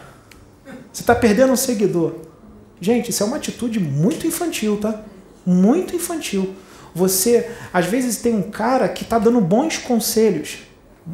Você 0.92 1.02
está 1.02 1.14
perdendo 1.14 1.52
um 1.52 1.56
seguidor. 1.56 2.14
Gente, 2.80 3.10
isso 3.10 3.22
é 3.22 3.26
uma 3.26 3.36
atitude 3.36 3.78
muito 3.78 4.26
infantil, 4.26 4.76
tá? 4.76 5.02
Muito 5.46 5.94
infantil. 5.94 6.52
Você, 6.92 7.48
às 7.72 7.86
vezes, 7.86 8.16
tem 8.16 8.34
um 8.34 8.42
cara 8.42 8.88
que 8.88 9.04
está 9.04 9.16
dando 9.16 9.40
bons 9.40 9.78
conselhos, 9.78 10.64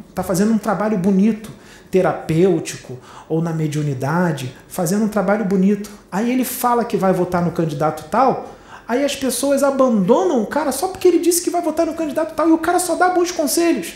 está 0.09 0.23
fazendo 0.23 0.51
um 0.53 0.57
trabalho 0.57 0.97
bonito, 0.97 1.51
terapêutico 1.91 2.97
ou 3.29 3.43
na 3.43 3.53
mediunidade, 3.53 4.55
fazendo 4.67 5.05
um 5.05 5.07
trabalho 5.07 5.45
bonito. 5.45 5.91
Aí 6.11 6.31
ele 6.31 6.45
fala 6.45 6.83
que 6.83 6.97
vai 6.97 7.13
votar 7.13 7.45
no 7.45 7.51
candidato 7.51 8.05
tal 8.09 8.55
Aí 8.87 9.05
as 9.05 9.15
pessoas 9.15 9.63
abandonam 9.63 10.41
o 10.41 10.47
cara 10.47 10.71
só 10.71 10.87
porque 10.87 11.07
ele 11.07 11.19
disse 11.19 11.41
que 11.41 11.49
vai 11.49 11.61
votar 11.61 11.85
no 11.85 11.93
candidato 11.93 12.35
tal 12.35 12.49
e 12.49 12.51
o 12.51 12.57
cara 12.57 12.79
só 12.79 12.95
dá 12.95 13.09
bons 13.09 13.31
conselhos. 13.31 13.93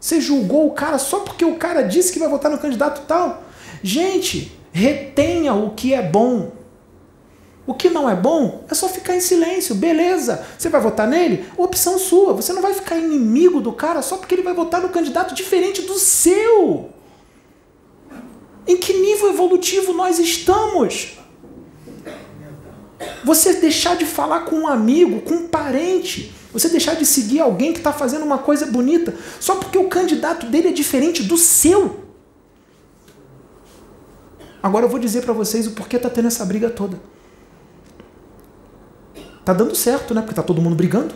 Você 0.00 0.20
julgou 0.20 0.66
o 0.66 0.72
cara 0.72 0.98
só 0.98 1.20
porque 1.20 1.44
o 1.44 1.56
cara 1.56 1.82
disse 1.82 2.12
que 2.12 2.18
vai 2.18 2.28
votar 2.28 2.50
no 2.50 2.58
candidato 2.58 3.06
tal? 3.06 3.42
Gente, 3.82 4.52
retenha 4.72 5.54
o 5.54 5.70
que 5.70 5.92
é 5.92 6.02
bom. 6.02 6.52
O 7.66 7.74
que 7.74 7.90
não 7.90 8.08
é 8.08 8.16
bom 8.16 8.64
é 8.70 8.74
só 8.74 8.88
ficar 8.88 9.14
em 9.14 9.20
silêncio, 9.20 9.74
beleza. 9.74 10.42
Você 10.56 10.70
vai 10.70 10.80
votar 10.80 11.06
nele? 11.06 11.44
Opção 11.56 11.98
sua. 11.98 12.32
Você 12.32 12.52
não 12.52 12.62
vai 12.62 12.72
ficar 12.72 12.96
inimigo 12.96 13.60
do 13.60 13.72
cara 13.72 14.00
só 14.00 14.16
porque 14.16 14.34
ele 14.34 14.42
vai 14.42 14.54
votar 14.54 14.80
no 14.80 14.88
candidato 14.88 15.34
diferente 15.34 15.82
do 15.82 15.98
seu. 15.98 16.88
Em 18.66 18.76
que 18.76 18.94
nível 18.94 19.28
evolutivo 19.30 19.92
nós 19.92 20.18
estamos? 20.18 21.18
Você 23.24 23.54
deixar 23.54 23.96
de 23.96 24.04
falar 24.04 24.40
com 24.40 24.56
um 24.56 24.66
amigo, 24.66 25.20
com 25.20 25.34
um 25.34 25.48
parente, 25.48 26.34
você 26.52 26.68
deixar 26.68 26.94
de 26.94 27.06
seguir 27.06 27.40
alguém 27.40 27.72
que 27.72 27.78
está 27.78 27.92
fazendo 27.92 28.24
uma 28.24 28.38
coisa 28.38 28.66
bonita, 28.66 29.14
só 29.38 29.56
porque 29.56 29.78
o 29.78 29.88
candidato 29.88 30.46
dele 30.46 30.68
é 30.68 30.72
diferente 30.72 31.22
do 31.22 31.36
seu. 31.36 32.04
Agora 34.62 34.86
eu 34.86 34.88
vou 34.88 34.98
dizer 34.98 35.22
para 35.22 35.32
vocês 35.32 35.66
o 35.66 35.72
porquê 35.72 35.96
está 35.96 36.10
tendo 36.10 36.26
essa 36.26 36.44
briga 36.44 36.68
toda. 36.68 36.98
Tá 39.44 39.52
dando 39.52 39.74
certo, 39.74 40.12
né? 40.12 40.20
Porque 40.20 40.34
tá 40.34 40.42
todo 40.42 40.60
mundo 40.60 40.74
brigando. 40.74 41.14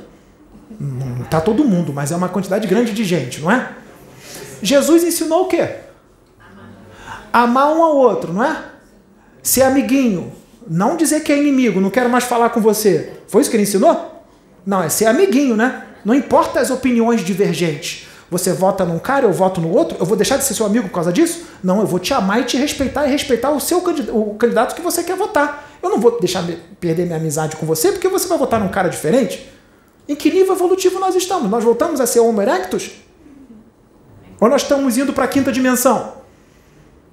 Não 0.78 1.24
tá 1.24 1.40
todo 1.40 1.64
mundo, 1.64 1.92
mas 1.92 2.12
é 2.12 2.16
uma 2.16 2.28
quantidade 2.28 2.66
grande 2.66 2.92
de 2.92 3.04
gente, 3.04 3.40
não 3.40 3.50
é? 3.50 3.76
Jesus 4.62 5.02
ensinou 5.02 5.42
o 5.42 5.48
quê? 5.48 5.80
Amar 7.32 7.74
um 7.74 7.82
ao 7.82 7.96
outro, 7.96 8.32
não 8.32 8.42
é? 8.42 8.64
Ser 9.42 9.62
amiguinho, 9.62 10.32
não 10.68 10.96
dizer 10.96 11.20
que 11.20 11.32
é 11.32 11.38
inimigo, 11.38 11.80
não 11.80 11.90
quero 11.90 12.08
mais 12.08 12.24
falar 12.24 12.50
com 12.50 12.60
você. 12.60 13.12
Foi 13.26 13.40
isso 13.40 13.50
que 13.50 13.56
ele 13.56 13.64
ensinou? 13.64 14.24
Não, 14.64 14.82
é 14.82 14.88
ser 14.88 15.06
amiguinho, 15.06 15.56
né? 15.56 15.84
Não 16.04 16.14
importa 16.14 16.60
as 16.60 16.70
opiniões 16.70 17.24
divergentes. 17.24 18.08
Você 18.30 18.52
vota 18.52 18.84
num 18.84 18.98
cara, 18.98 19.26
eu 19.26 19.32
voto 19.32 19.60
no 19.60 19.70
outro, 19.70 19.98
eu 20.00 20.06
vou 20.06 20.16
deixar 20.16 20.38
de 20.38 20.44
ser 20.44 20.54
seu 20.54 20.64
amigo 20.64 20.88
por 20.88 20.94
causa 20.94 21.12
disso? 21.12 21.44
Não, 21.62 21.80
eu 21.80 21.86
vou 21.86 21.98
te 21.98 22.14
amar 22.14 22.40
e 22.40 22.44
te 22.44 22.56
respeitar 22.56 23.06
e 23.06 23.10
respeitar 23.10 23.50
o 23.50 23.60
seu 23.60 23.78
o 23.78 24.34
candidato 24.36 24.74
que 24.74 24.80
você 24.80 25.02
quer 25.02 25.16
votar. 25.16 25.70
Eu 25.82 25.90
não 25.90 25.98
vou 25.98 26.18
deixar 26.18 26.42
perder 26.80 27.04
minha 27.04 27.18
amizade 27.18 27.56
com 27.56 27.66
você 27.66 27.92
porque 27.92 28.08
você 28.08 28.26
vai 28.26 28.38
votar 28.38 28.58
num 28.58 28.68
cara 28.68 28.88
diferente. 28.88 29.50
Em 30.08 30.16
que 30.16 30.30
nível 30.30 30.54
evolutivo 30.54 30.98
nós 30.98 31.14
estamos? 31.14 31.50
Nós 31.50 31.62
voltamos 31.62 32.00
a 32.00 32.06
ser 32.06 32.20
Homo 32.20 32.40
erectus? 32.40 32.92
Ou 34.40 34.48
nós 34.48 34.62
estamos 34.62 34.96
indo 34.96 35.12
para 35.12 35.24
a 35.24 35.28
quinta 35.28 35.52
dimensão? 35.52 36.14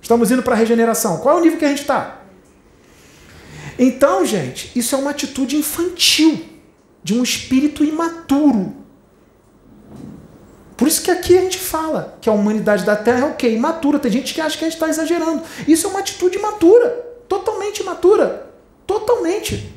Estamos 0.02 0.32
indo 0.32 0.42
para 0.42 0.54
a 0.54 0.58
regeneração? 0.58 1.18
Qual 1.18 1.38
é 1.38 1.42
o 1.42 1.44
nível 1.44 1.60
que 1.60 1.66
a 1.66 1.70
gente 1.70 1.82
está? 1.82 2.19
Então, 3.82 4.26
gente, 4.26 4.78
isso 4.78 4.94
é 4.94 4.98
uma 4.98 5.12
atitude 5.12 5.56
infantil, 5.56 6.42
de 7.02 7.14
um 7.18 7.24
espírito 7.24 7.82
imaturo. 7.82 8.76
Por 10.76 10.86
isso 10.86 11.02
que 11.02 11.10
aqui 11.10 11.38
a 11.38 11.42
gente 11.42 11.58
fala 11.58 12.18
que 12.20 12.30
a 12.30 12.34
humanidade 12.34 12.84
da 12.84 12.96
Terra 12.96 13.28
é 13.28 13.30
o 13.30 13.36
quê? 13.36 13.50
Imatura. 13.50 13.98
Tem 13.98 14.12
gente 14.12 14.34
que 14.34 14.42
acha 14.42 14.58
que 14.58 14.66
a 14.66 14.68
gente 14.68 14.76
está 14.76 14.90
exagerando. 14.90 15.44
Isso 15.66 15.88
é 15.88 15.90
uma 15.90 16.00
atitude 16.00 16.38
imatura. 16.38 16.90
Totalmente 17.28 17.80
imatura. 17.80 18.50
Totalmente. 18.86 19.74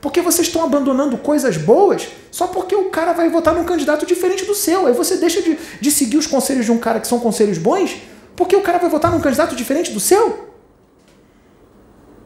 Porque 0.00 0.20
vocês 0.20 0.46
estão 0.46 0.62
abandonando 0.62 1.16
coisas 1.18 1.56
boas 1.56 2.08
só 2.30 2.46
porque 2.46 2.74
o 2.74 2.90
cara 2.90 3.12
vai 3.12 3.28
votar 3.30 3.54
num 3.54 3.64
candidato 3.64 4.06
diferente 4.06 4.44
do 4.44 4.54
seu. 4.54 4.86
Aí 4.86 4.92
você 4.92 5.16
deixa 5.16 5.40
de, 5.42 5.58
de 5.80 5.90
seguir 5.90 6.18
os 6.18 6.26
conselhos 6.26 6.66
de 6.66 6.72
um 6.72 6.78
cara 6.78 7.00
que 7.00 7.08
são 7.08 7.18
conselhos 7.18 7.58
bons 7.58 7.96
porque 8.36 8.54
o 8.54 8.60
cara 8.60 8.78
vai 8.78 8.90
votar 8.90 9.10
num 9.10 9.20
candidato 9.20 9.56
diferente 9.56 9.92
do 9.92 10.00
seu. 10.00 10.53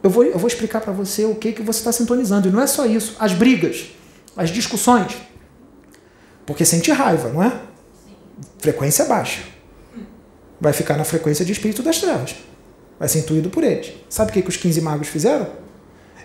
Eu 0.01 0.09
vou, 0.09 0.23
eu 0.23 0.39
vou 0.39 0.47
explicar 0.47 0.81
para 0.81 0.93
você 0.93 1.25
o 1.25 1.35
que, 1.35 1.51
que 1.51 1.61
você 1.61 1.79
está 1.79 1.91
sintonizando. 1.91 2.47
E 2.47 2.51
não 2.51 2.61
é 2.61 2.67
só 2.67 2.85
isso. 2.85 3.15
As 3.19 3.33
brigas, 3.33 3.87
as 4.35 4.49
discussões. 4.49 5.17
Porque 6.45 6.65
sente 6.65 6.91
raiva, 6.91 7.29
não 7.29 7.43
é? 7.43 7.61
Frequência 8.59 9.05
baixa. 9.05 9.41
Vai 10.59 10.73
ficar 10.73 10.97
na 10.97 11.03
frequência 11.03 11.45
de 11.45 11.51
espírito 11.51 11.83
das 11.83 11.99
trevas. 11.99 12.35
Vai 12.97 13.07
ser 13.07 13.19
intuído 13.19 13.49
por 13.49 13.63
eles. 13.63 13.93
Sabe 14.09 14.31
o 14.31 14.33
que, 14.33 14.41
que 14.41 14.49
os 14.49 14.57
15 14.57 14.81
magos 14.81 15.07
fizeram? 15.07 15.47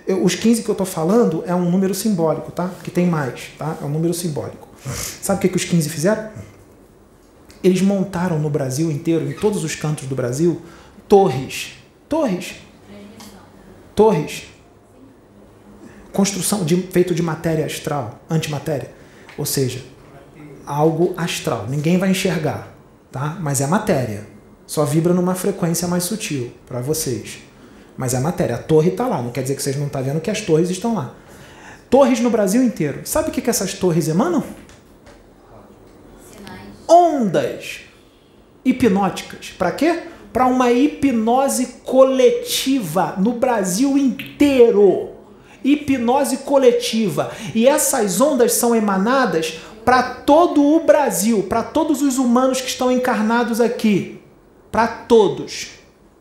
Eu, 0.06 0.22
os 0.24 0.34
15 0.34 0.62
que 0.62 0.68
eu 0.68 0.72
estou 0.72 0.86
falando 0.86 1.42
é 1.46 1.54
um 1.54 1.70
número 1.70 1.94
simbólico, 1.94 2.52
tá? 2.52 2.70
Que 2.82 2.90
tem 2.90 3.06
mais, 3.06 3.50
tá? 3.58 3.78
É 3.80 3.84
um 3.84 3.88
número 3.88 4.12
simbólico. 4.12 4.68
Sabe 5.22 5.38
o 5.38 5.40
que, 5.40 5.48
que 5.48 5.56
os 5.56 5.64
15 5.64 5.88
fizeram? 5.88 6.30
Eles 7.62 7.80
montaram 7.80 8.38
no 8.38 8.50
Brasil 8.50 8.90
inteiro, 8.90 9.28
em 9.28 9.32
todos 9.32 9.64
os 9.64 9.74
cantos 9.74 10.06
do 10.06 10.14
Brasil, 10.14 10.60
torres. 11.08 11.74
Torres. 12.08 12.56
Torres. 13.94 14.44
Construção 16.12 16.64
de, 16.64 16.76
feito 16.76 17.14
de 17.14 17.22
matéria 17.22 17.66
astral, 17.66 18.20
antimatéria. 18.30 18.90
Ou 19.36 19.44
seja, 19.44 19.84
algo 20.64 21.14
astral. 21.16 21.66
Ninguém 21.68 21.98
vai 21.98 22.10
enxergar, 22.10 22.74
tá? 23.10 23.36
Mas 23.40 23.60
é 23.60 23.66
matéria. 23.66 24.26
Só 24.66 24.84
vibra 24.84 25.12
numa 25.12 25.34
frequência 25.34 25.86
mais 25.88 26.04
sutil 26.04 26.52
para 26.66 26.80
vocês. 26.80 27.38
Mas 27.96 28.14
é 28.14 28.20
matéria. 28.20 28.56
A 28.56 28.58
torre 28.58 28.90
está 28.90 29.06
lá. 29.06 29.20
Não 29.20 29.30
quer 29.30 29.42
dizer 29.42 29.56
que 29.56 29.62
vocês 29.62 29.76
não 29.76 29.86
estão 29.86 30.02
tá 30.02 30.08
vendo 30.08 30.20
que 30.20 30.30
as 30.30 30.40
torres 30.40 30.70
estão 30.70 30.94
lá. 30.94 31.14
Torres 31.90 32.20
no 32.20 32.30
Brasil 32.30 32.62
inteiro. 32.62 33.00
Sabe 33.04 33.28
o 33.28 33.32
que, 33.32 33.40
que 33.40 33.50
essas 33.50 33.74
torres 33.74 34.08
emanam? 34.08 34.42
Sinais. 36.32 36.60
Ondas 36.88 37.80
hipnóticas. 38.64 39.54
Para 39.58 39.72
quê? 39.72 40.02
Para 40.34 40.46
uma 40.46 40.72
hipnose 40.72 41.76
coletiva 41.84 43.14
no 43.18 43.34
Brasil 43.34 43.96
inteiro. 43.96 45.10
Hipnose 45.62 46.38
coletiva. 46.38 47.30
E 47.54 47.68
essas 47.68 48.20
ondas 48.20 48.52
são 48.54 48.74
emanadas 48.74 49.60
para 49.84 50.02
todo 50.02 50.60
o 50.60 50.80
Brasil, 50.80 51.44
para 51.44 51.62
todos 51.62 52.02
os 52.02 52.18
humanos 52.18 52.60
que 52.60 52.68
estão 52.68 52.90
encarnados 52.90 53.60
aqui. 53.60 54.20
Para 54.72 54.88
todos. 54.88 55.68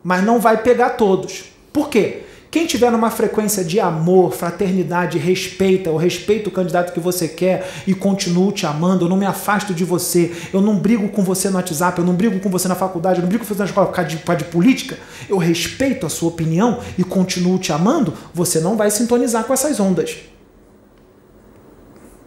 Mas 0.00 0.22
não 0.24 0.38
vai 0.38 0.62
pegar 0.62 0.90
todos. 0.90 1.46
Por 1.72 1.88
quê? 1.88 2.23
Quem 2.54 2.68
tiver 2.68 2.92
numa 2.92 3.10
frequência 3.10 3.64
de 3.64 3.80
amor, 3.80 4.32
fraternidade, 4.32 5.18
respeita, 5.18 5.90
eu 5.90 5.96
respeito 5.96 6.46
o 6.46 6.52
candidato 6.52 6.92
que 6.92 7.00
você 7.00 7.26
quer 7.26 7.68
e 7.84 7.92
continuo 7.92 8.52
te 8.52 8.64
amando, 8.64 9.06
eu 9.06 9.08
não 9.08 9.16
me 9.16 9.26
afasto 9.26 9.74
de 9.74 9.84
você, 9.84 10.32
eu 10.52 10.60
não 10.60 10.78
brigo 10.78 11.08
com 11.08 11.24
você 11.24 11.50
no 11.50 11.56
WhatsApp, 11.56 11.98
eu 11.98 12.04
não 12.04 12.14
brigo 12.14 12.38
com 12.38 12.48
você 12.48 12.68
na 12.68 12.76
faculdade, 12.76 13.18
eu 13.18 13.22
não 13.22 13.28
brigo 13.28 13.44
com 13.44 13.52
você 13.52 13.58
na 13.58 13.64
escola 13.64 13.88
por 13.88 13.94
causa 13.94 14.10
de, 14.10 14.18
por 14.18 14.26
causa 14.26 14.44
de 14.44 14.50
política, 14.52 14.96
eu 15.28 15.36
respeito 15.36 16.06
a 16.06 16.08
sua 16.08 16.28
opinião 16.28 16.78
e 16.96 17.02
continuo 17.02 17.58
te 17.58 17.72
amando, 17.72 18.14
você 18.32 18.60
não 18.60 18.76
vai 18.76 18.88
sintonizar 18.88 19.42
com 19.42 19.52
essas 19.52 19.80
ondas. 19.80 20.18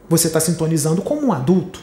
Você 0.09 0.27
está 0.27 0.41
sintonizando 0.41 1.01
como 1.01 1.25
um 1.25 1.31
adulto, 1.31 1.79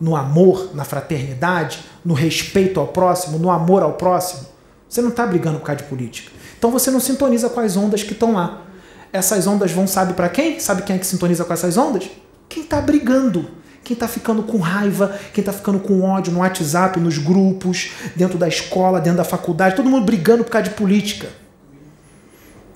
no 0.00 0.14
amor, 0.14 0.70
na 0.72 0.84
fraternidade, 0.84 1.80
no 2.04 2.14
respeito 2.14 2.78
ao 2.78 2.86
próximo, 2.86 3.40
no 3.40 3.50
amor 3.50 3.82
ao 3.82 3.94
próximo. 3.94 4.46
Você 4.88 5.02
não 5.02 5.08
está 5.08 5.26
brigando 5.26 5.58
por 5.58 5.64
causa 5.64 5.82
de 5.82 5.88
política. 5.88 6.30
Então 6.62 6.70
você 6.70 6.92
não 6.92 7.00
sintoniza 7.00 7.48
com 7.48 7.58
as 7.58 7.76
ondas 7.76 8.04
que 8.04 8.12
estão 8.12 8.34
lá. 8.34 8.62
Essas 9.12 9.48
ondas 9.48 9.72
vão, 9.72 9.84
sabe 9.84 10.12
para 10.12 10.28
quem? 10.28 10.60
Sabe 10.60 10.82
quem 10.82 10.94
é 10.94 10.98
que 11.00 11.04
sintoniza 11.04 11.44
com 11.44 11.52
essas 11.52 11.76
ondas? 11.76 12.08
Quem 12.48 12.62
está 12.62 12.80
brigando. 12.80 13.50
Quem 13.82 13.94
está 13.94 14.06
ficando 14.06 14.44
com 14.44 14.58
raiva, 14.58 15.18
quem 15.34 15.42
está 15.42 15.52
ficando 15.52 15.80
com 15.80 16.02
ódio 16.02 16.32
no 16.32 16.38
WhatsApp, 16.38 17.00
nos 17.00 17.18
grupos, 17.18 17.90
dentro 18.14 18.38
da 18.38 18.46
escola, 18.46 19.00
dentro 19.00 19.16
da 19.16 19.24
faculdade, 19.24 19.74
todo 19.74 19.90
mundo 19.90 20.04
brigando 20.04 20.44
por 20.44 20.52
causa 20.52 20.68
de 20.68 20.76
política. 20.76 21.30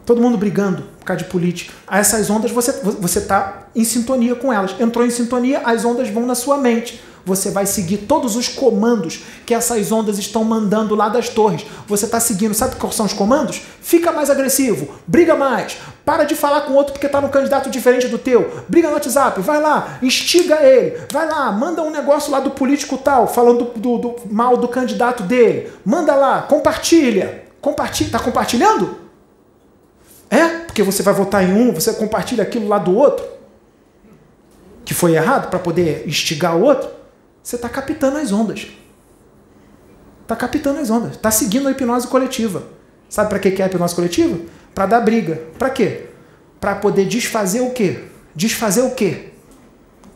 Todo 0.04 0.20
mundo 0.20 0.36
brigando 0.36 0.82
por 0.98 1.04
causa 1.04 1.22
de 1.22 1.30
política. 1.30 1.72
A 1.86 2.00
essas 2.00 2.28
ondas 2.28 2.50
você 2.50 2.72
você 2.72 3.20
está 3.20 3.68
em 3.72 3.84
sintonia 3.84 4.34
com 4.34 4.52
elas. 4.52 4.74
Entrou 4.80 5.06
em 5.06 5.10
sintonia, 5.10 5.60
as 5.64 5.84
ondas 5.84 6.08
vão 6.08 6.26
na 6.26 6.34
sua 6.34 6.58
mente 6.58 7.00
você 7.26 7.50
vai 7.50 7.66
seguir 7.66 7.98
todos 7.98 8.36
os 8.36 8.46
comandos 8.46 9.24
que 9.44 9.52
essas 9.52 9.90
ondas 9.90 10.16
estão 10.16 10.44
mandando 10.44 10.94
lá 10.94 11.08
das 11.08 11.28
torres. 11.28 11.66
Você 11.88 12.04
está 12.04 12.20
seguindo, 12.20 12.54
sabe 12.54 12.76
quais 12.76 12.94
são 12.94 13.04
os 13.04 13.12
comandos? 13.12 13.62
Fica 13.82 14.12
mais 14.12 14.30
agressivo, 14.30 14.94
briga 15.08 15.34
mais, 15.34 15.76
para 16.04 16.22
de 16.22 16.36
falar 16.36 16.60
com 16.60 16.74
outro 16.74 16.92
porque 16.92 17.06
está 17.06 17.20
no 17.20 17.28
candidato 17.28 17.68
diferente 17.68 18.06
do 18.06 18.16
teu, 18.16 18.62
briga 18.68 18.86
no 18.86 18.94
WhatsApp, 18.94 19.40
vai 19.40 19.60
lá, 19.60 19.98
instiga 20.00 20.62
ele, 20.62 21.00
vai 21.12 21.28
lá, 21.28 21.50
manda 21.50 21.82
um 21.82 21.90
negócio 21.90 22.30
lá 22.30 22.38
do 22.38 22.52
político 22.52 22.96
tal, 22.96 23.26
falando 23.26 23.72
do, 23.74 23.98
do, 23.98 24.16
mal 24.30 24.56
do 24.56 24.68
candidato 24.68 25.24
dele, 25.24 25.72
manda 25.84 26.14
lá, 26.14 26.42
compartilha, 26.42 27.42
compartilha, 27.60 28.10
tá 28.10 28.20
compartilhando? 28.20 28.98
É? 30.30 30.46
Porque 30.46 30.84
você 30.84 31.02
vai 31.02 31.12
votar 31.12 31.42
em 31.42 31.52
um, 31.52 31.72
você 31.74 31.92
compartilha 31.92 32.44
aquilo 32.44 32.68
lá 32.68 32.78
do 32.78 32.96
outro, 32.96 33.26
que 34.84 34.94
foi 34.94 35.16
errado, 35.16 35.50
para 35.50 35.58
poder 35.58 36.04
instigar 36.06 36.56
o 36.56 36.62
outro. 36.62 36.95
Você 37.46 37.54
está 37.54 37.68
captando 37.68 38.16
as 38.16 38.32
ondas. 38.32 38.66
Está 40.22 40.34
captando 40.34 40.80
as 40.80 40.90
ondas. 40.90 41.12
Está 41.12 41.30
seguindo 41.30 41.68
a 41.68 41.70
hipnose 41.70 42.08
coletiva. 42.08 42.64
Sabe 43.08 43.28
para 43.28 43.38
que 43.38 43.62
é 43.62 43.64
a 43.64 43.68
hipnose 43.68 43.94
coletiva? 43.94 44.36
Para 44.74 44.86
dar 44.86 45.00
briga. 45.00 45.40
Para 45.56 45.70
quê? 45.70 46.06
Para 46.60 46.74
poder 46.74 47.04
desfazer 47.04 47.60
o 47.60 47.70
quê? 47.70 48.00
Desfazer 48.34 48.82
o 48.82 48.96
quê? 48.96 49.28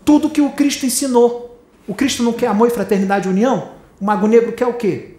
Tudo 0.05 0.29
que 0.29 0.40
o 0.40 0.51
Cristo 0.51 0.85
ensinou. 0.85 1.57
O 1.87 1.95
Cristo 1.95 2.25
não 2.25 2.33
quer 2.33 2.49
amor 2.49 2.66
e 2.66 2.73
fraternidade 2.73 3.29
e 3.29 3.31
união? 3.31 3.75
O 4.01 4.05
Mago 4.05 4.27
Negro 4.27 4.51
quer 4.51 4.66
o 4.66 4.75
quê? 4.75 5.14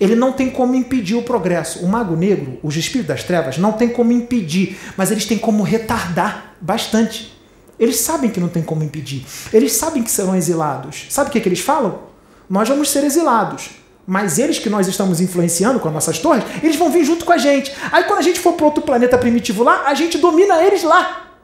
Ele 0.00 0.16
não 0.16 0.32
tem 0.32 0.50
como 0.50 0.74
impedir 0.74 1.14
o 1.14 1.22
progresso. 1.22 1.84
O 1.84 1.88
Mago 1.88 2.16
Negro, 2.16 2.58
os 2.64 2.76
espíritos 2.76 3.14
das 3.14 3.22
trevas, 3.22 3.58
não 3.58 3.70
tem 3.70 3.90
como 3.90 4.10
impedir, 4.10 4.76
mas 4.96 5.12
eles 5.12 5.24
têm 5.24 5.38
como 5.38 5.62
retardar 5.62 6.56
bastante. 6.60 7.33
Eles 7.78 8.00
sabem 8.00 8.30
que 8.30 8.40
não 8.40 8.48
tem 8.48 8.62
como 8.62 8.84
impedir. 8.84 9.26
Eles 9.52 9.72
sabem 9.72 10.02
que 10.02 10.10
serão 10.10 10.36
exilados. 10.36 11.06
Sabe 11.10 11.30
o 11.30 11.32
que, 11.32 11.40
que 11.40 11.48
eles 11.48 11.60
falam? 11.60 12.00
Nós 12.48 12.68
vamos 12.68 12.90
ser 12.90 13.04
exilados. 13.04 13.70
Mas 14.06 14.38
eles 14.38 14.58
que 14.58 14.68
nós 14.68 14.86
estamos 14.86 15.20
influenciando 15.20 15.80
com 15.80 15.88
as 15.88 15.94
nossas 15.94 16.18
torres, 16.18 16.44
eles 16.62 16.76
vão 16.76 16.90
vir 16.90 17.04
junto 17.04 17.24
com 17.24 17.32
a 17.32 17.38
gente. 17.38 17.74
Aí 17.90 18.04
quando 18.04 18.18
a 18.18 18.22
gente 18.22 18.38
for 18.38 18.52
para 18.52 18.66
outro 18.66 18.82
planeta 18.82 19.16
primitivo 19.16 19.62
lá, 19.62 19.84
a 19.86 19.94
gente 19.94 20.18
domina 20.18 20.62
eles 20.62 20.82
lá. 20.82 21.38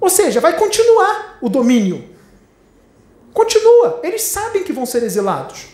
Ou 0.00 0.08
seja, 0.08 0.40
vai 0.40 0.56
continuar 0.56 1.38
o 1.40 1.48
domínio. 1.48 2.08
Continua. 3.32 4.00
Eles 4.02 4.22
sabem 4.22 4.64
que 4.64 4.72
vão 4.72 4.86
ser 4.86 5.02
exilados. 5.02 5.66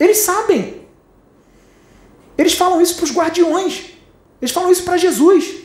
Eles 0.00 0.18
sabem. 0.18 0.86
Eles 2.36 2.54
falam 2.54 2.80
isso 2.80 2.96
para 2.96 3.04
os 3.04 3.12
guardiões. 3.12 3.92
Eles 4.40 4.52
falam 4.52 4.72
isso 4.72 4.82
para 4.82 4.96
Jesus. 4.96 5.61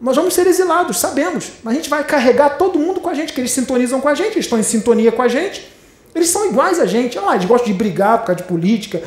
Nós 0.00 0.14
vamos 0.14 0.34
ser 0.34 0.46
exilados, 0.46 0.98
sabemos. 0.98 1.52
Mas 1.62 1.74
a 1.74 1.76
gente 1.76 1.90
vai 1.90 2.04
carregar 2.04 2.50
todo 2.50 2.78
mundo 2.78 3.00
com 3.00 3.08
a 3.08 3.14
gente, 3.14 3.32
que 3.32 3.40
eles 3.40 3.50
sintonizam 3.50 4.00
com 4.00 4.08
a 4.08 4.14
gente, 4.14 4.32
eles 4.32 4.44
estão 4.44 4.58
em 4.58 4.62
sintonia 4.62 5.10
com 5.10 5.22
a 5.22 5.28
gente. 5.28 5.68
Eles 6.14 6.28
são 6.30 6.46
iguais 6.46 6.78
a 6.78 6.86
gente. 6.86 7.18
Ah, 7.18 7.34
eles 7.34 7.46
gostam 7.46 7.66
de 7.66 7.74
brigar 7.74 8.18
por 8.18 8.26
causa 8.26 8.42
de 8.42 8.48
política. 8.48 9.02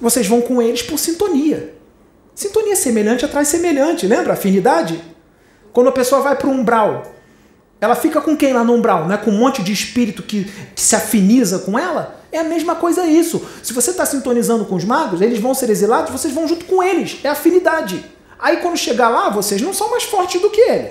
Vocês 0.00 0.26
vão 0.26 0.40
com 0.40 0.62
eles 0.62 0.82
por 0.82 0.98
sintonia. 0.98 1.74
Sintonia 2.34 2.74
semelhante 2.74 3.24
atrai 3.24 3.44
semelhante, 3.44 4.06
lembra? 4.06 4.32
Afinidade? 4.32 5.02
Quando 5.72 5.88
a 5.88 5.92
pessoa 5.92 6.22
vai 6.22 6.36
para 6.36 6.48
o 6.48 6.50
umbral, 6.50 7.12
ela 7.80 7.94
fica 7.94 8.20
com 8.20 8.36
quem 8.36 8.52
lá 8.52 8.64
no 8.64 8.74
umbral? 8.74 9.06
Não 9.06 9.14
é 9.14 9.18
com 9.18 9.30
um 9.30 9.38
monte 9.38 9.62
de 9.62 9.72
espírito 9.72 10.22
que, 10.22 10.44
que 10.74 10.80
se 10.80 10.96
afiniza 10.96 11.60
com 11.60 11.78
ela? 11.78 12.18
É 12.32 12.38
a 12.38 12.44
mesma 12.44 12.74
coisa 12.74 13.06
isso. 13.06 13.44
Se 13.62 13.72
você 13.72 13.90
está 13.90 14.06
sintonizando 14.06 14.64
com 14.64 14.74
os 14.74 14.84
magos, 14.84 15.20
eles 15.20 15.38
vão 15.38 15.54
ser 15.54 15.68
exilados, 15.68 16.10
vocês 16.10 16.32
vão 16.32 16.48
junto 16.48 16.64
com 16.64 16.82
eles. 16.82 17.18
É 17.22 17.28
afinidade. 17.28 18.04
Aí 18.40 18.58
quando 18.58 18.76
chegar 18.76 19.08
lá, 19.08 19.28
vocês 19.28 19.60
não 19.60 19.74
são 19.74 19.90
mais 19.90 20.04
fortes 20.04 20.40
do 20.40 20.50
que 20.50 20.60
ele. 20.60 20.90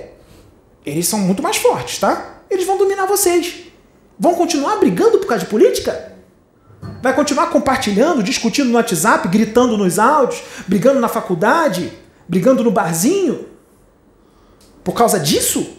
Eles 0.86 1.08
são 1.08 1.20
muito 1.20 1.42
mais 1.42 1.58
fortes, 1.58 2.00
tá? 2.00 2.42
Eles 2.50 2.66
vão 2.66 2.78
dominar 2.78 3.06
vocês. 3.06 3.64
Vão 4.18 4.36
continuar 4.36 4.78
brigando 4.78 5.18
por 5.18 5.28
causa 5.28 5.44
de 5.44 5.50
política? 5.50 6.14
Vai 7.02 7.16
continuar 7.16 7.48
compartilhando, 7.48 8.22
discutindo 8.22 8.70
no 8.70 8.76
WhatsApp, 8.76 9.28
gritando 9.28 9.78
nos 9.78 9.98
áudios, 9.98 10.44
brigando 10.68 11.00
na 11.00 11.08
faculdade, 11.08 11.92
brigando 12.28 12.64
no 12.64 12.72
barzinho? 12.72 13.48
Por 14.84 14.94
causa 14.94 15.20
disso? 15.20 15.78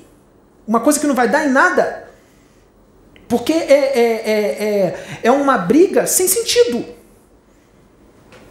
Uma 0.66 0.80
coisa 0.80 0.98
que 0.98 1.06
não 1.06 1.14
vai 1.14 1.28
dar 1.28 1.46
em 1.46 1.50
nada. 1.50 2.08
Porque 3.28 3.52
é, 3.52 3.72
é, 3.72 4.00
é, 4.00 4.64
é, 4.64 5.20
é 5.24 5.30
uma 5.30 5.56
briga 5.58 6.06
sem 6.06 6.26
sentido. 6.26 6.84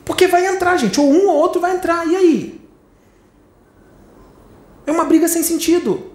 Porque 0.06 0.28
vai 0.28 0.46
entrar, 0.46 0.78
gente. 0.78 1.00
Ou 1.00 1.12
um 1.12 1.28
ou 1.28 1.36
outro 1.36 1.60
vai 1.60 1.76
entrar. 1.76 2.08
E 2.08 2.16
aí? 2.16 2.59
É 4.86 4.92
uma 4.92 5.04
briga 5.06 5.28
sem 5.28 5.44
sentido. 5.44 6.12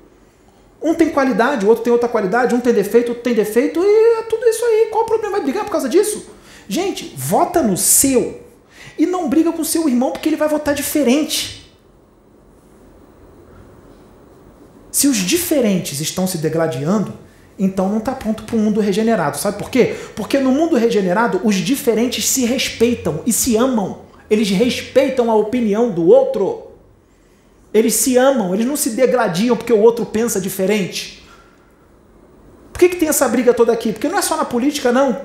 Um 0.82 0.94
tem 0.94 1.08
qualidade, 1.10 1.64
o 1.64 1.68
outro 1.68 1.82
tem 1.82 1.92
outra 1.92 2.08
qualidade, 2.08 2.54
um 2.54 2.60
tem 2.60 2.72
defeito, 2.72 3.08
outro 3.08 3.22
tem 3.22 3.34
defeito, 3.34 3.80
e 3.82 4.18
é 4.18 4.22
tudo 4.22 4.44
isso 4.46 4.64
aí. 4.64 4.88
Qual 4.90 5.04
o 5.04 5.06
problema? 5.06 5.36
Vai 5.36 5.42
brigar 5.42 5.64
por 5.64 5.70
causa 5.70 5.88
disso? 5.88 6.26
Gente, 6.68 7.14
vota 7.16 7.62
no 7.62 7.76
seu 7.76 8.40
e 8.98 9.06
não 9.06 9.28
briga 9.28 9.52
com 9.52 9.64
seu 9.64 9.88
irmão 9.88 10.10
porque 10.12 10.28
ele 10.28 10.36
vai 10.36 10.48
votar 10.48 10.74
diferente. 10.74 11.72
Se 14.90 15.08
os 15.08 15.16
diferentes 15.16 16.00
estão 16.00 16.26
se 16.26 16.38
degladiando, 16.38 17.12
então 17.58 17.88
não 17.88 17.98
está 17.98 18.12
pronto 18.12 18.44
para 18.44 18.56
o 18.56 18.58
mundo 18.58 18.80
regenerado. 18.80 19.36
Sabe 19.36 19.58
por 19.58 19.70
quê? 19.70 19.96
Porque 20.14 20.38
no 20.38 20.52
mundo 20.52 20.76
regenerado, 20.76 21.40
os 21.44 21.56
diferentes 21.56 22.28
se 22.28 22.44
respeitam 22.44 23.20
e 23.26 23.32
se 23.32 23.56
amam. 23.56 24.02
Eles 24.30 24.50
respeitam 24.50 25.30
a 25.30 25.34
opinião 25.34 25.90
do 25.90 26.06
outro. 26.06 26.63
Eles 27.74 27.94
se 27.94 28.16
amam, 28.16 28.54
eles 28.54 28.64
não 28.64 28.76
se 28.76 28.90
degladiam 28.90 29.56
porque 29.56 29.72
o 29.72 29.80
outro 29.80 30.06
pensa 30.06 30.40
diferente. 30.40 31.26
Por 32.72 32.78
que, 32.78 32.88
que 32.88 32.96
tem 32.96 33.08
essa 33.08 33.28
briga 33.28 33.52
toda 33.52 33.72
aqui? 33.72 33.92
Porque 33.92 34.08
não 34.08 34.16
é 34.16 34.22
só 34.22 34.36
na 34.36 34.44
política, 34.44 34.92
não. 34.92 35.22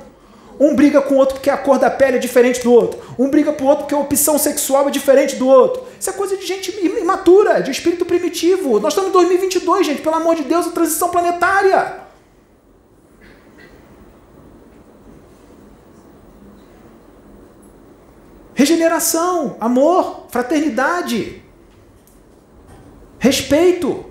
Um 0.59 0.75
briga 0.75 0.99
com 1.01 1.13
o 1.13 1.17
outro 1.17 1.35
porque 1.35 1.49
a 1.49 1.57
cor 1.57 1.77
da 1.77 1.89
pele 1.89 2.17
é 2.17 2.19
diferente 2.19 2.61
do 2.63 2.73
outro. 2.73 2.99
Um 3.17 3.29
briga 3.29 3.53
com 3.53 3.63
o 3.63 3.67
outro 3.67 3.85
porque 3.85 3.95
a 3.95 3.99
opção 3.99 4.37
sexual 4.39 4.87
é 4.87 4.91
diferente 4.91 5.35
do 5.35 5.47
outro. 5.47 5.83
Isso 5.99 6.09
é 6.09 6.13
coisa 6.13 6.35
de 6.35 6.45
gente 6.45 6.71
imatura, 6.99 7.61
de 7.61 7.69
espírito 7.69 8.03
primitivo. 8.03 8.79
Nós 8.79 8.93
estamos 8.93 9.11
em 9.11 9.13
2022, 9.13 9.85
gente. 9.85 10.01
Pelo 10.01 10.15
amor 10.15 10.35
de 10.35 10.43
Deus, 10.43 10.67
a 10.67 10.71
transição 10.71 11.09
planetária. 11.09 11.99
Regeneração, 18.53 19.55
amor, 19.61 20.25
fraternidade, 20.29 21.41
respeito. 23.19 24.05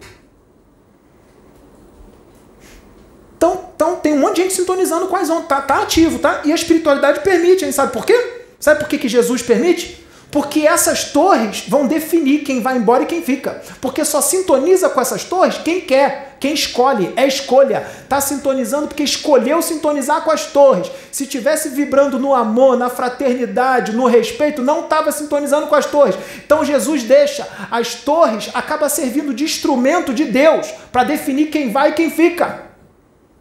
Então, 3.36 3.70
então 3.74 3.96
tem 3.96 4.12
um 4.12 4.18
monte 4.18 4.36
de 4.36 4.42
gente 4.42 4.54
sintonizando 4.54 5.06
com 5.06 5.16
as 5.16 5.30
ondas. 5.30 5.48
Tá, 5.48 5.62
tá 5.62 5.82
ativo, 5.82 6.18
tá? 6.18 6.42
E 6.44 6.52
a 6.52 6.54
espiritualidade 6.54 7.20
permite, 7.20 7.64
hein? 7.64 7.72
sabe 7.72 7.92
por 7.92 8.04
quê? 8.04 8.42
Sabe 8.60 8.80
por 8.80 8.88
que, 8.88 8.98
que 8.98 9.08
Jesus 9.08 9.42
permite? 9.42 10.06
Porque 10.30 10.66
essas 10.66 11.04
torres 11.04 11.64
vão 11.66 11.86
definir 11.86 12.40
quem 12.40 12.60
vai 12.60 12.76
embora 12.76 13.02
e 13.02 13.06
quem 13.06 13.22
fica. 13.22 13.62
Porque 13.80 14.04
só 14.04 14.20
sintoniza 14.20 14.90
com 14.90 15.00
essas 15.00 15.24
torres 15.24 15.56
quem 15.64 15.80
quer, 15.80 16.36
quem 16.38 16.52
escolhe, 16.52 17.12
é 17.16 17.26
escolha. 17.26 17.86
Está 18.02 18.20
sintonizando 18.20 18.88
porque 18.88 19.02
escolheu 19.02 19.62
sintonizar 19.62 20.22
com 20.22 20.30
as 20.30 20.44
torres. 20.46 20.90
Se 21.10 21.26
tivesse 21.26 21.70
vibrando 21.70 22.18
no 22.18 22.34
amor, 22.34 22.76
na 22.76 22.90
fraternidade, 22.90 23.92
no 23.92 24.06
respeito, 24.06 24.62
não 24.62 24.80
estava 24.80 25.10
sintonizando 25.12 25.66
com 25.66 25.74
as 25.74 25.86
torres. 25.86 26.14
Então 26.44 26.62
Jesus 26.62 27.04
deixa 27.04 27.48
as 27.70 27.94
torres, 27.94 28.50
acaba 28.52 28.88
servindo 28.90 29.32
de 29.32 29.44
instrumento 29.44 30.12
de 30.12 30.26
Deus 30.26 30.70
para 30.92 31.04
definir 31.04 31.46
quem 31.46 31.72
vai 31.72 31.90
e 31.90 31.94
quem 31.94 32.10
fica. 32.10 32.64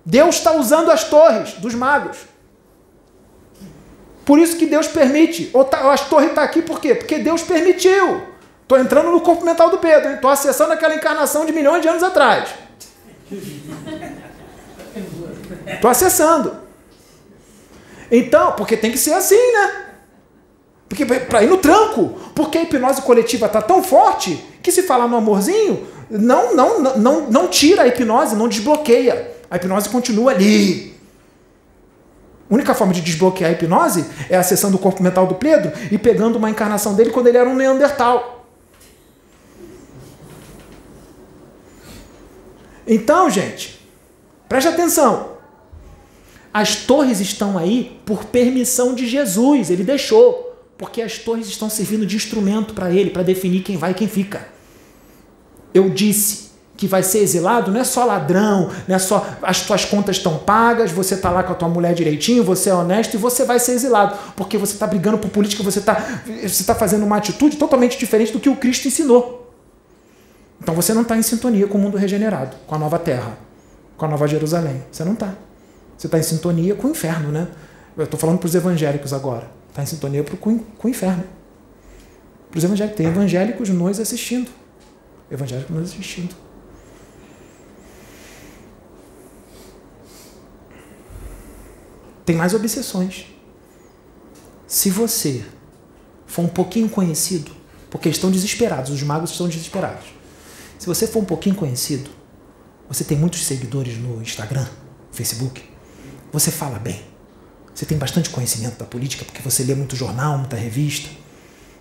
Deus 0.06 0.38
está 0.38 0.54
usando 0.54 0.90
as 0.90 1.04
torres 1.04 1.54
dos 1.56 1.76
magos. 1.76 2.37
Por 4.28 4.38
isso 4.40 4.58
que 4.58 4.66
Deus 4.66 4.90
permite. 4.90 5.50
Ou 5.54 5.64
tá, 5.64 5.90
as 5.94 6.02
torres 6.10 6.28
estão 6.28 6.44
tá 6.44 6.50
aqui 6.50 6.62
por 6.62 6.82
quê? 6.82 6.94
Porque 6.94 7.18
Deus 7.18 7.42
permitiu. 7.44 8.24
Estou 8.62 8.78
entrando 8.78 9.10
no 9.10 9.22
corpo 9.22 9.46
mental 9.46 9.70
do 9.70 9.78
Pedro. 9.78 10.16
Estou 10.16 10.30
acessando 10.30 10.74
aquela 10.74 10.94
encarnação 10.94 11.46
de 11.46 11.54
milhões 11.54 11.82
de 11.82 11.88
anos 11.88 12.04
atrás. 12.04 12.50
Estou 15.66 15.90
acessando. 15.90 16.58
Então, 18.12 18.52
porque 18.52 18.76
tem 18.76 18.92
que 18.92 18.98
ser 18.98 19.14
assim, 19.14 19.54
né? 19.54 19.86
Porque 20.90 21.06
para 21.06 21.44
ir 21.44 21.48
no 21.48 21.58
tranco, 21.58 22.10
porque 22.36 22.58
a 22.58 22.64
hipnose 22.64 23.02
coletiva 23.04 23.46
está 23.46 23.62
tão 23.62 23.82
forte 23.82 24.36
que 24.62 24.74
se 24.74 24.84
falar 24.84 25.08
no 25.08 25.16
amorzinho, 25.16 25.88
não, 26.10 26.54
não, 26.54 26.98
não, 26.98 27.30
não 27.30 27.48
tira 27.48 27.84
a 27.84 27.88
hipnose, 27.88 28.36
não 28.36 28.50
desbloqueia. 28.50 29.36
A 29.50 29.56
hipnose 29.56 29.88
continua 29.88 30.34
ali. 30.34 30.97
A 32.50 32.54
única 32.54 32.74
forma 32.74 32.94
de 32.94 33.02
desbloquear 33.02 33.52
a 33.52 33.54
hipnose 33.54 34.06
é 34.30 34.38
acessando 34.38 34.78
o 34.78 34.80
corpo 34.80 35.04
mental 35.04 35.28
do 35.28 35.36
Pedro 35.36 35.72
e 35.92 35.98
pegando 35.98 36.38
uma 36.38 36.50
encarnação 36.50 36.96
dele 36.96 37.12
quando 37.12 37.28
ele 37.28 37.38
era 37.38 37.50
um 37.50 37.56
Neandertal. 37.56 38.46
Então, 42.88 43.30
gente, 43.30 43.86
preste 44.48 44.70
atenção. 44.70 45.36
As 46.54 46.78
torres 46.78 47.20
estão 47.20 47.58
aí 47.58 48.00
por 48.06 48.26
permissão 48.26 48.96
de 48.96 49.06
Jesus, 49.06 49.70
ele 49.70 49.84
deixou. 49.84 50.46
Porque 50.78 51.02
as 51.02 51.18
torres 51.18 51.48
estão 51.48 51.70
servindo 51.70 52.06
de 52.06 52.16
instrumento 52.16 52.74
para 52.74 52.90
ele, 52.92 53.10
para 53.10 53.24
definir 53.24 53.62
quem 53.62 53.76
vai 53.76 53.92
e 53.92 53.94
quem 53.94 54.08
fica. 54.08 54.48
Eu 55.74 55.90
disse, 55.90 56.47
que 56.78 56.88
vai 56.88 57.02
ser 57.02 57.20
exilado 57.20 57.72
não 57.72 57.82
é 57.82 57.84
só 57.84 58.06
ladrão, 58.06 58.70
não 58.88 58.96
é 58.96 59.00
só 59.00 59.28
as 59.42 59.62
tuas 59.62 59.84
contas 59.84 60.18
estão 60.18 60.38
pagas, 60.38 60.92
você 60.92 61.16
está 61.16 61.32
lá 61.32 61.42
com 61.42 61.52
a 61.52 61.56
tua 61.56 61.68
mulher 61.68 61.96
direitinho, 61.96 62.44
você 62.44 62.70
é 62.70 62.74
honesto 62.74 63.16
e 63.16 63.18
você 63.18 63.44
vai 63.44 63.60
ser 63.60 63.74
exilado, 63.74 64.16
porque 64.36 64.58
você 64.58 64.74
está 64.74 64.86
brigando 64.86 65.18
por 65.18 65.30
política, 65.32 65.64
você 65.64 65.80
está 65.80 66.22
você 66.44 66.64
tá 66.64 66.76
fazendo 66.76 67.04
uma 67.04 67.18
atitude 67.18 67.58
totalmente 67.58 67.98
diferente 67.98 68.32
do 68.32 68.40
que 68.40 68.48
o 68.48 68.56
Cristo 68.56 68.88
ensinou. 68.88 69.52
Então 70.62 70.76
você 70.76 70.94
não 70.94 71.02
está 71.02 71.18
em 71.18 71.24
sintonia 71.24 71.68
com 71.68 71.80
o 71.80 71.82
mundo 71.82 71.98
regenerado, 71.98 72.56
com 72.68 72.76
a 72.76 72.78
nova 72.78 73.00
terra, 73.00 73.38
com 73.98 74.06
a 74.06 74.08
nova 74.08 74.28
Jerusalém. 74.28 74.84
Você 74.92 75.04
não 75.04 75.14
está. 75.14 75.34
Você 75.98 76.06
está 76.06 76.20
em 76.20 76.24
sintonia 76.24 76.76
com 76.76 76.88
o 76.88 76.92
inferno, 76.92 77.32
né? 77.32 77.48
Eu 77.98 78.04
estou 78.04 78.20
falando 78.20 78.38
para 78.38 78.46
os 78.46 78.54
evangélicos 78.54 79.14
agora. 79.14 79.50
Está 79.70 79.82
em 79.82 79.88
sintonia 79.88 80.24
com, 80.24 80.60
com 80.60 80.88
o 80.88 80.92
inferno. 80.92 81.24
Para 82.52 82.58
os 82.60 82.64
evangélicos. 82.64 82.98
Tem 82.98 83.08
evangélicos 83.08 83.70
nos 83.70 84.00
assistindo. 84.00 84.52
Evangélicos 85.32 85.76
nos 85.76 85.90
assistindo. 85.92 86.47
Tem 92.28 92.36
mais 92.36 92.54
obsessões. 92.54 93.26
Se 94.68 94.90
você 94.90 95.46
for 96.26 96.42
um 96.42 96.50
pouquinho 96.50 96.90
conhecido, 96.90 97.50
porque 97.90 98.10
estão 98.10 98.30
desesperados, 98.30 98.92
os 98.92 99.02
magos 99.02 99.32
estão 99.32 99.48
desesperados. 99.48 100.08
Se 100.78 100.86
você 100.86 101.08
for 101.08 101.20
um 101.20 101.26
pouquinho 101.26 101.56
conhecido, 101.56 102.10
você 102.90 103.06
tem 103.06 103.18
muitos 103.18 103.46
seguidores 103.46 103.98
no 103.98 104.22
Instagram, 104.22 104.68
Facebook, 105.10 105.64
você 106.30 106.52
fala 106.52 106.78
bem, 106.78 107.02
você 107.74 107.86
tem 107.86 107.98
bastante 107.98 108.30
conhecimento 108.30 108.78
da 108.78 108.84
política, 108.84 109.24
porque 109.24 109.42
você 109.42 109.64
lê 109.64 109.74
muito 109.74 109.96
jornal, 109.96 110.38
muita 110.38 110.58
revista, 110.58 111.10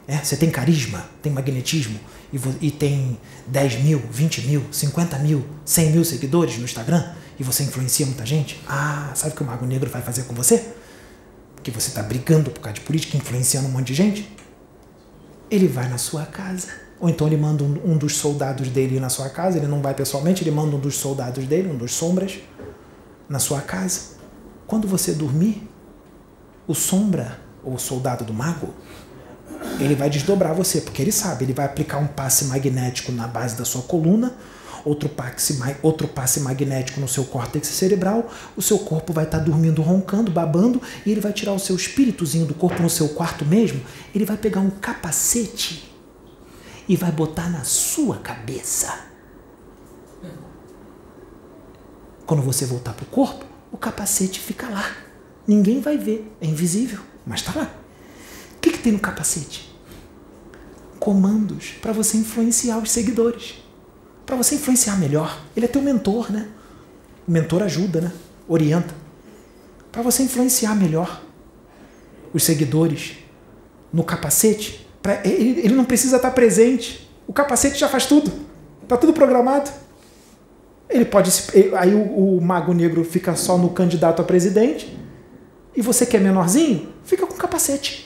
é, 0.07 0.19
você 0.19 0.37
tem 0.37 0.49
carisma, 0.49 1.11
tem 1.21 1.33
magnetismo 1.33 1.99
e, 2.33 2.67
e 2.69 2.71
tem 2.71 3.19
10 3.49 3.83
mil, 3.83 3.99
20 4.13 4.43
mil, 4.43 4.65
50 4.71 5.19
mil, 5.19 5.45
100 5.65 5.91
mil 5.91 6.05
seguidores 6.05 6.57
no 6.57 6.65
Instagram, 6.65 7.05
e 7.39 7.43
você 7.43 7.63
influencia 7.63 8.07
muita 8.07 8.25
gente, 8.25 8.63
ah, 8.67 9.13
sabe 9.15 9.33
o 9.33 9.37
que 9.37 9.43
o 9.43 9.47
Mago 9.47 9.67
Negro 9.67 9.91
vai 9.91 10.03
fazer 10.03 10.23
com 10.23 10.35
você? 10.35 10.73
Porque 11.55 11.71
você 11.71 11.89
está 11.89 12.03
brigando 12.03 12.51
por 12.51 12.61
causa 12.61 12.75
de 12.75 12.81
política, 12.81 13.17
influenciando 13.17 13.69
um 13.69 13.71
monte 13.71 13.89
de 13.89 13.95
gente? 13.95 14.37
Ele 15.51 15.69
vai 15.69 15.89
na 15.89 15.99
sua 15.99 16.25
casa. 16.25 16.69
Ou 16.99 17.09
então 17.11 17.27
ele 17.27 17.37
manda 17.37 17.63
um, 17.63 17.93
um 17.93 17.99
dos 17.99 18.17
soldados 18.17 18.69
dele 18.69 18.99
na 18.99 19.11
sua 19.11 19.29
casa, 19.29 19.59
ele 19.59 19.67
não 19.67 19.83
vai 19.83 19.93
pessoalmente, 19.93 20.43
ele 20.43 20.51
manda 20.51 20.75
um 20.75 20.81
dos 20.81 20.97
soldados 20.97 21.45
dele, 21.45 21.71
um 21.71 21.77
dos 21.77 21.93
sombras, 21.93 22.39
na 23.29 23.39
sua 23.39 23.61
casa. 23.61 24.17
Quando 24.67 24.89
você 24.89 25.13
dormir, 25.13 25.69
o 26.67 26.75
sombra, 26.75 27.39
ou 27.63 27.75
o 27.75 27.79
soldado 27.79 28.25
do 28.25 28.33
mago, 28.33 28.73
ele 29.79 29.95
vai 29.95 30.09
desdobrar 30.09 30.55
você, 30.55 30.81
porque 30.81 31.03
ele 31.03 31.13
sabe, 31.13 31.45
ele 31.45 31.53
vai 31.53 31.67
aplicar 31.67 31.99
um 31.99 32.07
passe 32.07 32.47
magnético 32.47 33.13
na 33.13 33.27
base 33.27 33.57
da 33.57 33.65
sua 33.65 33.83
coluna, 33.83 34.35
outro 34.87 35.09
passe, 35.09 35.59
outro 35.83 36.07
passe 36.07 36.41
magnético 36.41 37.01
no 37.01 37.09
seu 37.09 37.25
córtex 37.25 37.67
cerebral, 37.67 38.31
o 38.57 38.63
seu 38.63 38.79
corpo 38.79 39.13
vai 39.13 39.25
estar 39.25 39.41
tá 39.41 39.45
dormindo, 39.45 39.83
roncando, 39.83 40.31
babando, 40.31 40.81
e 41.05 41.11
ele 41.11 41.21
vai 41.21 41.33
tirar 41.33 41.53
o 41.53 41.59
seu 41.59 41.75
espíritozinho 41.75 42.47
do 42.47 42.55
corpo 42.55 42.81
no 42.81 42.89
seu 42.89 43.09
quarto 43.09 43.45
mesmo, 43.45 43.83
ele 44.15 44.25
vai 44.25 44.37
pegar 44.37 44.61
um 44.61 44.71
capacete 44.71 45.93
e 46.89 46.97
vai 46.97 47.11
botar 47.11 47.51
na 47.51 47.65
sua 47.65 48.19
cabeça. 48.19 49.07
Quando 52.25 52.43
você 52.43 52.65
voltar 52.65 52.93
para 52.93 53.05
o 53.05 53.09
corpo, 53.09 53.45
o 53.73 53.77
capacete 53.77 54.39
fica 54.39 54.69
lá. 54.69 54.89
Ninguém 55.47 55.81
vai 55.81 55.99
ver, 55.99 56.33
é 56.41 56.47
invisível, 56.47 57.01
mas 57.27 57.41
está 57.41 57.59
lá. 57.59 57.75
O 58.57 58.61
que, 58.61 58.71
que 58.71 58.79
tem 58.79 58.93
no 58.93 59.01
capacete? 59.01 59.77
Comandos 61.01 61.75
para 61.83 61.93
você 61.93 62.17
influenciar 62.17 62.79
os 62.79 62.91
seguidores 62.91 63.66
para 64.27 64.35
você 64.37 64.57
influenciar 64.57 64.99
melhor. 64.99 65.41
Ele 65.57 65.65
é 65.65 65.69
teu 65.69 65.81
mentor, 65.81 66.31
né? 66.31 66.49
O 67.27 67.31
mentor 67.31 67.63
ajuda, 67.63 68.01
né? 68.01 68.13
Orienta. 68.49 68.93
Para 69.93 70.03
você 70.03 70.25
influenciar 70.25 70.75
melhor 70.75 71.23
os 72.35 72.43
seguidores 72.43 73.19
no 73.93 74.03
capacete. 74.03 74.87
Pra, 75.01 75.21
ele, 75.25 75.61
ele 75.61 75.75
não 75.75 75.85
precisa 75.85 76.17
estar 76.17 76.33
presente. 76.33 77.09
O 77.27 77.33
capacete 77.33 77.79
já 77.79 77.89
faz 77.89 78.05
tudo. 78.05 78.31
Está 78.83 78.97
tudo 78.97 79.13
programado. 79.13 79.71
Ele 80.91 81.05
pode. 81.05 81.31
Aí 81.77 81.95
o, 81.95 82.37
o 82.37 82.41
mago 82.41 82.75
negro 82.75 83.05
fica 83.05 83.35
só 83.37 83.57
no 83.57 83.71
candidato 83.71 84.21
a 84.21 84.25
presidente. 84.25 84.99
E 85.75 85.83
você 85.83 86.05
que 86.05 86.17
é 86.17 86.21
menorzinho, 86.21 86.93
fica 87.05 87.27
com 87.27 87.35
capacete. 87.35 88.06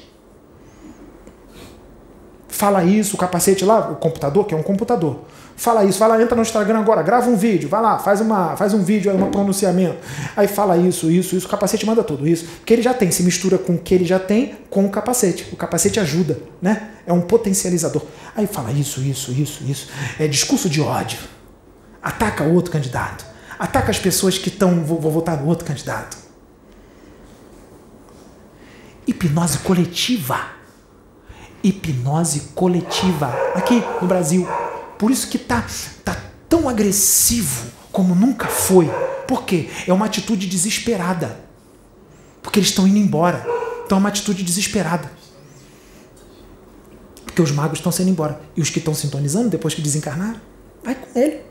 Fala 2.60 2.84
isso, 2.84 3.16
o 3.16 3.18
capacete 3.18 3.64
lá, 3.64 3.90
o 3.90 3.96
computador, 3.96 4.44
que 4.44 4.54
é 4.54 4.56
um 4.56 4.62
computador 4.62 5.24
fala 5.60 5.84
isso, 5.84 5.98
vai 5.98 6.08
lá, 6.08 6.22
entra 6.22 6.34
no 6.34 6.40
Instagram 6.40 6.78
agora, 6.78 7.02
grava 7.02 7.28
um 7.28 7.36
vídeo, 7.36 7.68
vai 7.68 7.82
lá, 7.82 7.98
faz, 7.98 8.22
uma, 8.22 8.56
faz 8.56 8.72
um 8.72 8.82
vídeo, 8.82 9.14
um 9.14 9.30
pronunciamento. 9.30 9.98
Aí 10.34 10.48
fala 10.48 10.78
isso, 10.78 11.10
isso, 11.10 11.36
isso, 11.36 11.46
o 11.46 11.50
capacete 11.50 11.84
manda 11.84 12.02
tudo 12.02 12.26
isso. 12.26 12.46
que 12.64 12.72
ele 12.72 12.80
já 12.80 12.94
tem, 12.94 13.10
se 13.10 13.22
mistura 13.22 13.58
com 13.58 13.74
o 13.74 13.78
que 13.78 13.94
ele 13.94 14.06
já 14.06 14.18
tem 14.18 14.56
com 14.70 14.86
o 14.86 14.90
capacete. 14.90 15.48
O 15.52 15.56
capacete 15.56 16.00
ajuda, 16.00 16.38
né? 16.62 16.92
É 17.06 17.12
um 17.12 17.20
potencializador. 17.20 18.02
Aí 18.34 18.46
fala 18.46 18.72
isso, 18.72 19.02
isso, 19.02 19.32
isso, 19.32 19.62
isso. 19.64 19.88
É 20.18 20.26
discurso 20.26 20.66
de 20.66 20.80
ódio. 20.80 21.18
Ataca 22.02 22.44
o 22.44 22.54
outro 22.54 22.72
candidato. 22.72 23.26
Ataca 23.58 23.90
as 23.90 23.98
pessoas 23.98 24.38
que 24.38 24.48
estão 24.48 24.82
vou, 24.82 24.98
vou 24.98 25.12
votar 25.12 25.38
no 25.38 25.46
outro 25.46 25.66
candidato. 25.66 26.16
Hipnose 29.06 29.58
coletiva. 29.58 30.40
Hipnose 31.62 32.52
coletiva 32.54 33.34
aqui 33.54 33.82
no 34.00 34.08
Brasil. 34.08 34.46
Por 34.98 35.10
isso 35.10 35.28
que 35.28 35.38
tá, 35.38 35.64
tá 36.04 36.16
tão 36.48 36.68
agressivo 36.68 37.70
como 37.92 38.14
nunca 38.14 38.46
foi. 38.46 38.90
Por 39.26 39.44
quê? 39.44 39.68
É 39.86 39.92
uma 39.92 40.06
atitude 40.06 40.46
desesperada. 40.46 41.40
Porque 42.42 42.58
eles 42.58 42.70
estão 42.70 42.86
indo 42.86 42.98
embora. 42.98 43.46
Então 43.84 43.96
é 43.96 43.98
uma 43.98 44.08
atitude 44.08 44.42
desesperada. 44.42 45.10
Porque 47.24 47.42
os 47.42 47.50
magos 47.50 47.78
estão 47.78 47.92
sendo 47.92 48.10
embora. 48.10 48.40
E 48.56 48.60
os 48.60 48.70
que 48.70 48.78
estão 48.78 48.94
sintonizando 48.94 49.48
depois 49.48 49.74
que 49.74 49.80
desencarnaram, 49.80 50.40
vai 50.82 50.94
com 50.94 51.18
ele. 51.18 51.42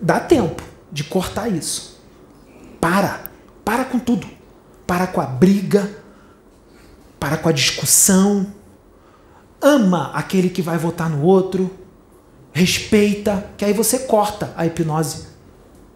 Dá 0.00 0.20
tempo 0.20 0.62
de 0.90 1.04
cortar 1.04 1.48
isso. 1.48 2.00
Para. 2.80 3.30
Para 3.64 3.84
com 3.84 3.98
tudo. 3.98 4.26
Para 4.86 5.06
com 5.06 5.20
a 5.20 5.26
briga. 5.26 5.90
Para 7.20 7.36
com 7.36 7.48
a 7.48 7.52
discussão. 7.52 8.52
Ama 9.60 10.12
aquele 10.14 10.48
que 10.48 10.62
vai 10.62 10.78
votar 10.78 11.10
no 11.10 11.24
outro. 11.24 11.70
Respeita, 12.52 13.50
que 13.56 13.64
aí 13.64 13.72
você 13.72 14.00
corta 14.00 14.52
a 14.56 14.66
hipnose. 14.66 15.26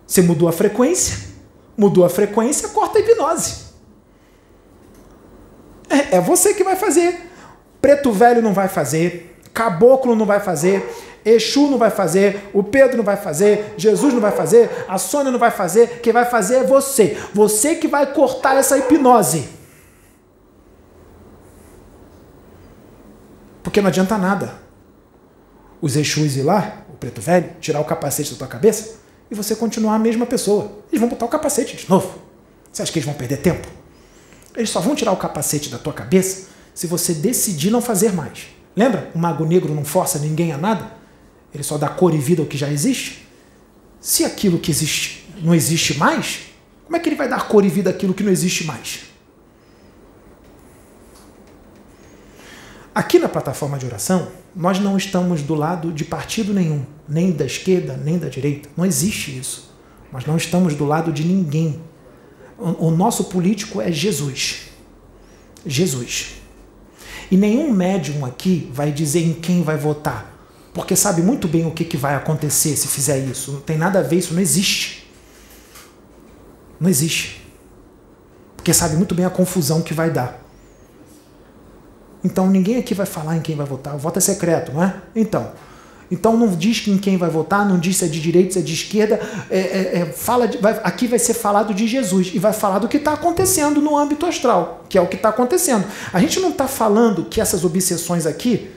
Você 0.06 0.22
mudou 0.22 0.48
a 0.48 0.52
frequência, 0.52 1.30
mudou 1.76 2.04
a 2.04 2.08
frequência, 2.08 2.68
corta 2.68 2.98
a 2.98 3.00
hipnose. 3.00 3.62
É, 5.88 6.16
é 6.16 6.20
você 6.20 6.54
que 6.54 6.64
vai 6.64 6.76
fazer. 6.76 7.30
Preto 7.80 8.12
Velho 8.12 8.40
não 8.40 8.52
vai 8.52 8.68
fazer, 8.68 9.36
Caboclo 9.52 10.14
não 10.14 10.24
vai 10.24 10.38
fazer, 10.38 10.88
Exu 11.24 11.68
não 11.68 11.78
vai 11.78 11.90
fazer, 11.90 12.50
o 12.52 12.62
Pedro 12.62 12.96
não 12.96 13.04
vai 13.04 13.16
fazer, 13.16 13.74
Jesus 13.76 14.12
não 14.12 14.20
vai 14.20 14.32
fazer, 14.32 14.70
a 14.88 14.98
Sônia 14.98 15.30
não 15.30 15.38
vai 15.38 15.50
fazer, 15.50 16.00
quem 16.00 16.12
vai 16.12 16.24
fazer 16.24 16.56
é 16.56 16.64
você. 16.64 17.16
Você 17.34 17.74
que 17.74 17.88
vai 17.88 18.12
cortar 18.12 18.56
essa 18.56 18.78
hipnose. 18.78 19.48
Porque 23.72 23.80
não 23.80 23.88
adianta 23.88 24.18
nada. 24.18 24.52
Os 25.80 25.96
Exus 25.96 26.36
ir 26.36 26.42
lá, 26.42 26.84
o 26.92 26.96
preto 26.98 27.22
velho, 27.22 27.52
tirar 27.58 27.80
o 27.80 27.86
capacete 27.86 28.32
da 28.32 28.36
tua 28.36 28.46
cabeça 28.46 28.96
e 29.30 29.34
você 29.34 29.56
continuar 29.56 29.94
a 29.94 29.98
mesma 29.98 30.26
pessoa. 30.26 30.84
Eles 30.90 31.00
vão 31.00 31.08
botar 31.08 31.24
o 31.24 31.28
capacete 31.30 31.78
de 31.78 31.88
novo. 31.88 32.18
Você 32.70 32.82
acha 32.82 32.92
que 32.92 32.98
eles 32.98 33.06
vão 33.06 33.14
perder 33.14 33.38
tempo? 33.38 33.66
Eles 34.54 34.68
só 34.68 34.78
vão 34.78 34.94
tirar 34.94 35.10
o 35.12 35.16
capacete 35.16 35.70
da 35.70 35.78
tua 35.78 35.94
cabeça 35.94 36.48
se 36.74 36.86
você 36.86 37.14
decidir 37.14 37.70
não 37.70 37.80
fazer 37.80 38.12
mais. 38.12 38.48
Lembra? 38.76 39.10
O 39.14 39.18
mago 39.18 39.46
negro 39.46 39.74
não 39.74 39.86
força 39.86 40.18
ninguém 40.18 40.52
a 40.52 40.58
nada? 40.58 40.92
Ele 41.54 41.62
só 41.62 41.78
dá 41.78 41.88
cor 41.88 42.14
e 42.14 42.18
vida 42.18 42.42
ao 42.42 42.46
que 42.46 42.58
já 42.58 42.68
existe? 42.68 43.26
Se 44.02 44.22
aquilo 44.22 44.58
que 44.58 44.70
existe 44.70 45.26
não 45.42 45.54
existe 45.54 45.96
mais, 45.96 46.40
como 46.84 46.94
é 46.94 47.00
que 47.00 47.08
ele 47.08 47.16
vai 47.16 47.26
dar 47.26 47.48
cor 47.48 47.64
e 47.64 47.70
vida 47.70 47.88
àquilo 47.88 48.12
que 48.12 48.22
não 48.22 48.30
existe 48.30 48.64
mais? 48.64 49.11
Aqui 52.94 53.18
na 53.18 53.28
plataforma 53.28 53.78
de 53.78 53.86
oração, 53.86 54.28
nós 54.54 54.78
não 54.78 54.96
estamos 54.96 55.42
do 55.42 55.54
lado 55.54 55.92
de 55.92 56.04
partido 56.04 56.52
nenhum, 56.52 56.84
nem 57.08 57.32
da 57.32 57.46
esquerda, 57.46 57.96
nem 57.96 58.18
da 58.18 58.28
direita. 58.28 58.68
Não 58.76 58.84
existe 58.84 59.36
isso. 59.36 59.72
Nós 60.12 60.26
não 60.26 60.36
estamos 60.36 60.74
do 60.74 60.84
lado 60.84 61.12
de 61.12 61.24
ninguém. 61.24 61.80
O 62.58 62.90
nosso 62.90 63.24
político 63.24 63.80
é 63.80 63.90
Jesus. 63.90 64.68
Jesus. 65.64 66.34
E 67.30 67.36
nenhum 67.36 67.72
médium 67.72 68.26
aqui 68.26 68.70
vai 68.72 68.92
dizer 68.92 69.20
em 69.20 69.32
quem 69.32 69.62
vai 69.62 69.76
votar 69.78 70.32
porque 70.72 70.96
sabe 70.96 71.20
muito 71.22 71.46
bem 71.46 71.66
o 71.66 71.70
que, 71.70 71.84
que 71.84 71.96
vai 71.96 72.14
acontecer 72.14 72.76
se 72.76 72.88
fizer 72.88 73.18
isso. 73.18 73.52
Não 73.52 73.60
tem 73.60 73.76
nada 73.76 73.98
a 73.98 74.02
ver, 74.02 74.16
isso 74.16 74.32
não 74.32 74.40
existe. 74.40 75.06
Não 76.80 76.88
existe. 76.88 77.46
Porque 78.56 78.72
sabe 78.72 78.96
muito 78.96 79.14
bem 79.14 79.24
a 79.24 79.30
confusão 79.30 79.82
que 79.82 79.92
vai 79.92 80.10
dar. 80.10 80.41
Então 82.24 82.48
ninguém 82.48 82.78
aqui 82.78 82.94
vai 82.94 83.06
falar 83.06 83.36
em 83.36 83.40
quem 83.40 83.56
vai 83.56 83.66
votar. 83.66 83.94
O 83.94 83.98
voto 83.98 84.18
é 84.18 84.20
secreto, 84.20 84.72
não 84.72 84.82
é? 84.82 84.94
Então. 85.14 85.50
Então 86.10 86.36
não 86.36 86.48
diz 86.54 86.86
em 86.88 86.98
quem 86.98 87.16
vai 87.16 87.30
votar, 87.30 87.66
não 87.66 87.78
diz 87.78 87.96
se 87.96 88.04
é 88.04 88.08
de 88.08 88.20
direita, 88.20 88.52
se 88.52 88.58
é 88.58 88.62
de 88.62 88.74
esquerda. 88.74 89.18
É, 89.48 89.58
é, 89.58 89.98
é, 90.00 90.04
fala 90.06 90.46
de, 90.46 90.58
vai, 90.58 90.78
aqui 90.84 91.06
vai 91.06 91.18
ser 91.18 91.32
falado 91.32 91.72
de 91.72 91.86
Jesus 91.86 92.32
e 92.34 92.38
vai 92.38 92.52
falar 92.52 92.80
do 92.80 92.86
que 92.86 92.98
está 92.98 93.14
acontecendo 93.14 93.80
no 93.80 93.96
âmbito 93.96 94.26
astral, 94.26 94.84
que 94.90 94.98
é 94.98 95.00
o 95.00 95.06
que 95.06 95.16
está 95.16 95.30
acontecendo. 95.30 95.86
A 96.12 96.20
gente 96.20 96.38
não 96.38 96.50
está 96.50 96.68
falando 96.68 97.24
que 97.24 97.40
essas 97.40 97.64
obsessões 97.64 98.26
aqui 98.26 98.70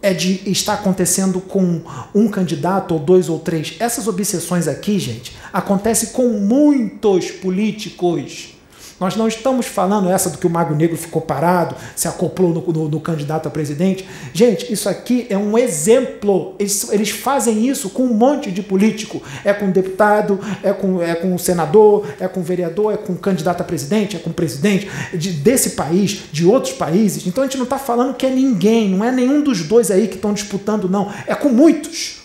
é 0.00 0.14
de 0.14 0.48
estar 0.48 0.74
acontecendo 0.74 1.40
com 1.40 1.82
um 2.14 2.28
candidato 2.28 2.94
ou 2.94 3.00
dois 3.00 3.28
ou 3.28 3.40
três. 3.40 3.74
Essas 3.80 4.06
obsessões 4.06 4.68
aqui, 4.68 4.96
gente, 5.00 5.36
acontecem 5.52 6.10
com 6.10 6.28
muitos 6.28 7.32
políticos. 7.32 8.55
Nós 8.98 9.14
não 9.14 9.28
estamos 9.28 9.66
falando 9.66 10.08
essa 10.08 10.30
do 10.30 10.38
que 10.38 10.46
o 10.46 10.50
Mago 10.50 10.74
Negro 10.74 10.96
ficou 10.96 11.20
parado, 11.20 11.76
se 11.94 12.08
acoplou 12.08 12.50
no, 12.50 12.72
no, 12.72 12.88
no 12.88 13.00
candidato 13.00 13.46
a 13.46 13.50
presidente. 13.50 14.08
Gente, 14.32 14.72
isso 14.72 14.88
aqui 14.88 15.26
é 15.28 15.36
um 15.36 15.58
exemplo. 15.58 16.54
Eles, 16.58 16.90
eles, 16.90 17.10
fazem 17.10 17.68
isso 17.68 17.90
com 17.90 18.04
um 18.04 18.14
monte 18.14 18.50
de 18.50 18.62
político. 18.62 19.22
É 19.44 19.52
com 19.52 19.70
deputado, 19.70 20.40
é 20.62 20.72
com, 20.72 21.02
é 21.02 21.14
com 21.14 21.36
senador, 21.36 22.06
é 22.18 22.26
com 22.26 22.42
vereador, 22.42 22.94
é 22.94 22.96
com 22.96 23.14
candidato 23.14 23.60
a 23.60 23.64
presidente, 23.64 24.16
é 24.16 24.18
com 24.18 24.32
presidente 24.32 24.90
de, 25.12 25.30
desse 25.32 25.70
país, 25.70 26.22
de 26.32 26.46
outros 26.46 26.72
países. 26.72 27.26
Então 27.26 27.44
a 27.44 27.46
gente 27.46 27.58
não 27.58 27.64
está 27.64 27.78
falando 27.78 28.14
que 28.14 28.24
é 28.24 28.30
ninguém, 28.30 28.88
não 28.88 29.04
é 29.04 29.12
nenhum 29.12 29.42
dos 29.42 29.62
dois 29.62 29.90
aí 29.90 30.08
que 30.08 30.16
estão 30.16 30.32
disputando, 30.32 30.88
não. 30.88 31.12
É 31.26 31.34
com 31.34 31.50
muitos. 31.50 32.22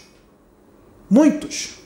Muitos. 1.10 1.81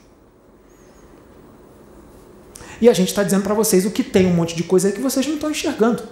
E 2.81 2.89
a 2.89 2.93
gente 2.93 3.09
está 3.09 3.23
dizendo 3.23 3.43
para 3.43 3.53
vocês 3.53 3.85
o 3.85 3.91
que 3.91 4.03
tem 4.03 4.25
um 4.25 4.33
monte 4.33 4.55
de 4.55 4.63
coisa 4.63 4.87
aí 4.87 4.93
que 4.93 5.01
vocês 5.01 5.25
não 5.25 5.35
estão 5.35 5.51
enxergando. 5.51 6.03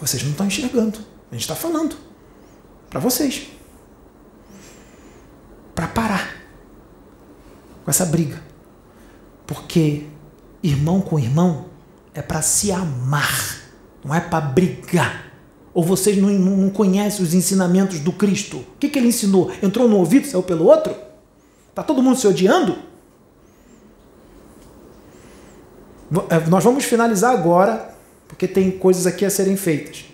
Vocês 0.00 0.22
não 0.22 0.30
estão 0.30 0.46
enxergando. 0.46 0.98
A 1.30 1.34
gente 1.34 1.42
está 1.42 1.54
falando 1.54 1.96
para 2.88 3.00
vocês. 3.00 3.48
Para 5.74 5.88
parar 5.88 6.36
com 7.84 7.90
essa 7.90 8.04
briga. 8.04 8.42
Porque 9.46 10.04
irmão 10.62 11.00
com 11.00 11.18
irmão 11.18 11.66
é 12.12 12.22
para 12.22 12.42
se 12.42 12.72
amar, 12.72 13.60
não 14.04 14.14
é 14.14 14.20
para 14.20 14.40
brigar. 14.40 15.32
Ou 15.72 15.84
vocês 15.84 16.16
não, 16.16 16.30
não, 16.30 16.70
conhecem 16.70 17.24
os 17.24 17.34
ensinamentos 17.34 18.00
do 18.00 18.10
Cristo? 18.10 18.56
O 18.56 18.78
que, 18.80 18.88
que 18.88 18.98
ele 18.98 19.08
ensinou? 19.08 19.52
Entrou 19.62 19.86
no 19.86 19.98
ouvido, 19.98 20.26
saiu 20.26 20.42
pelo 20.42 20.64
outro? 20.64 20.96
Está 21.68 21.82
todo 21.82 22.02
mundo 22.02 22.18
se 22.18 22.26
odiando? 22.26 22.74
É, 22.74 22.84
nós 26.48 26.64
vamos 26.64 26.84
finalizar 26.84 27.32
agora, 27.32 27.94
porque 28.28 28.46
tem 28.46 28.70
coisas 28.70 29.06
aqui 29.06 29.24
a 29.24 29.30
serem 29.30 29.56
feitas. 29.56 30.04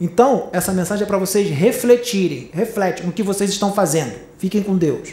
Então, 0.00 0.48
essa 0.52 0.72
mensagem 0.72 1.04
é 1.04 1.06
para 1.06 1.18
vocês 1.18 1.50
refletirem, 1.50 2.50
refletem 2.52 3.04
no 3.04 3.12
que 3.12 3.22
vocês 3.22 3.50
estão 3.50 3.72
fazendo. 3.72 4.14
Fiquem 4.38 4.62
com 4.62 4.76
Deus. 4.76 5.10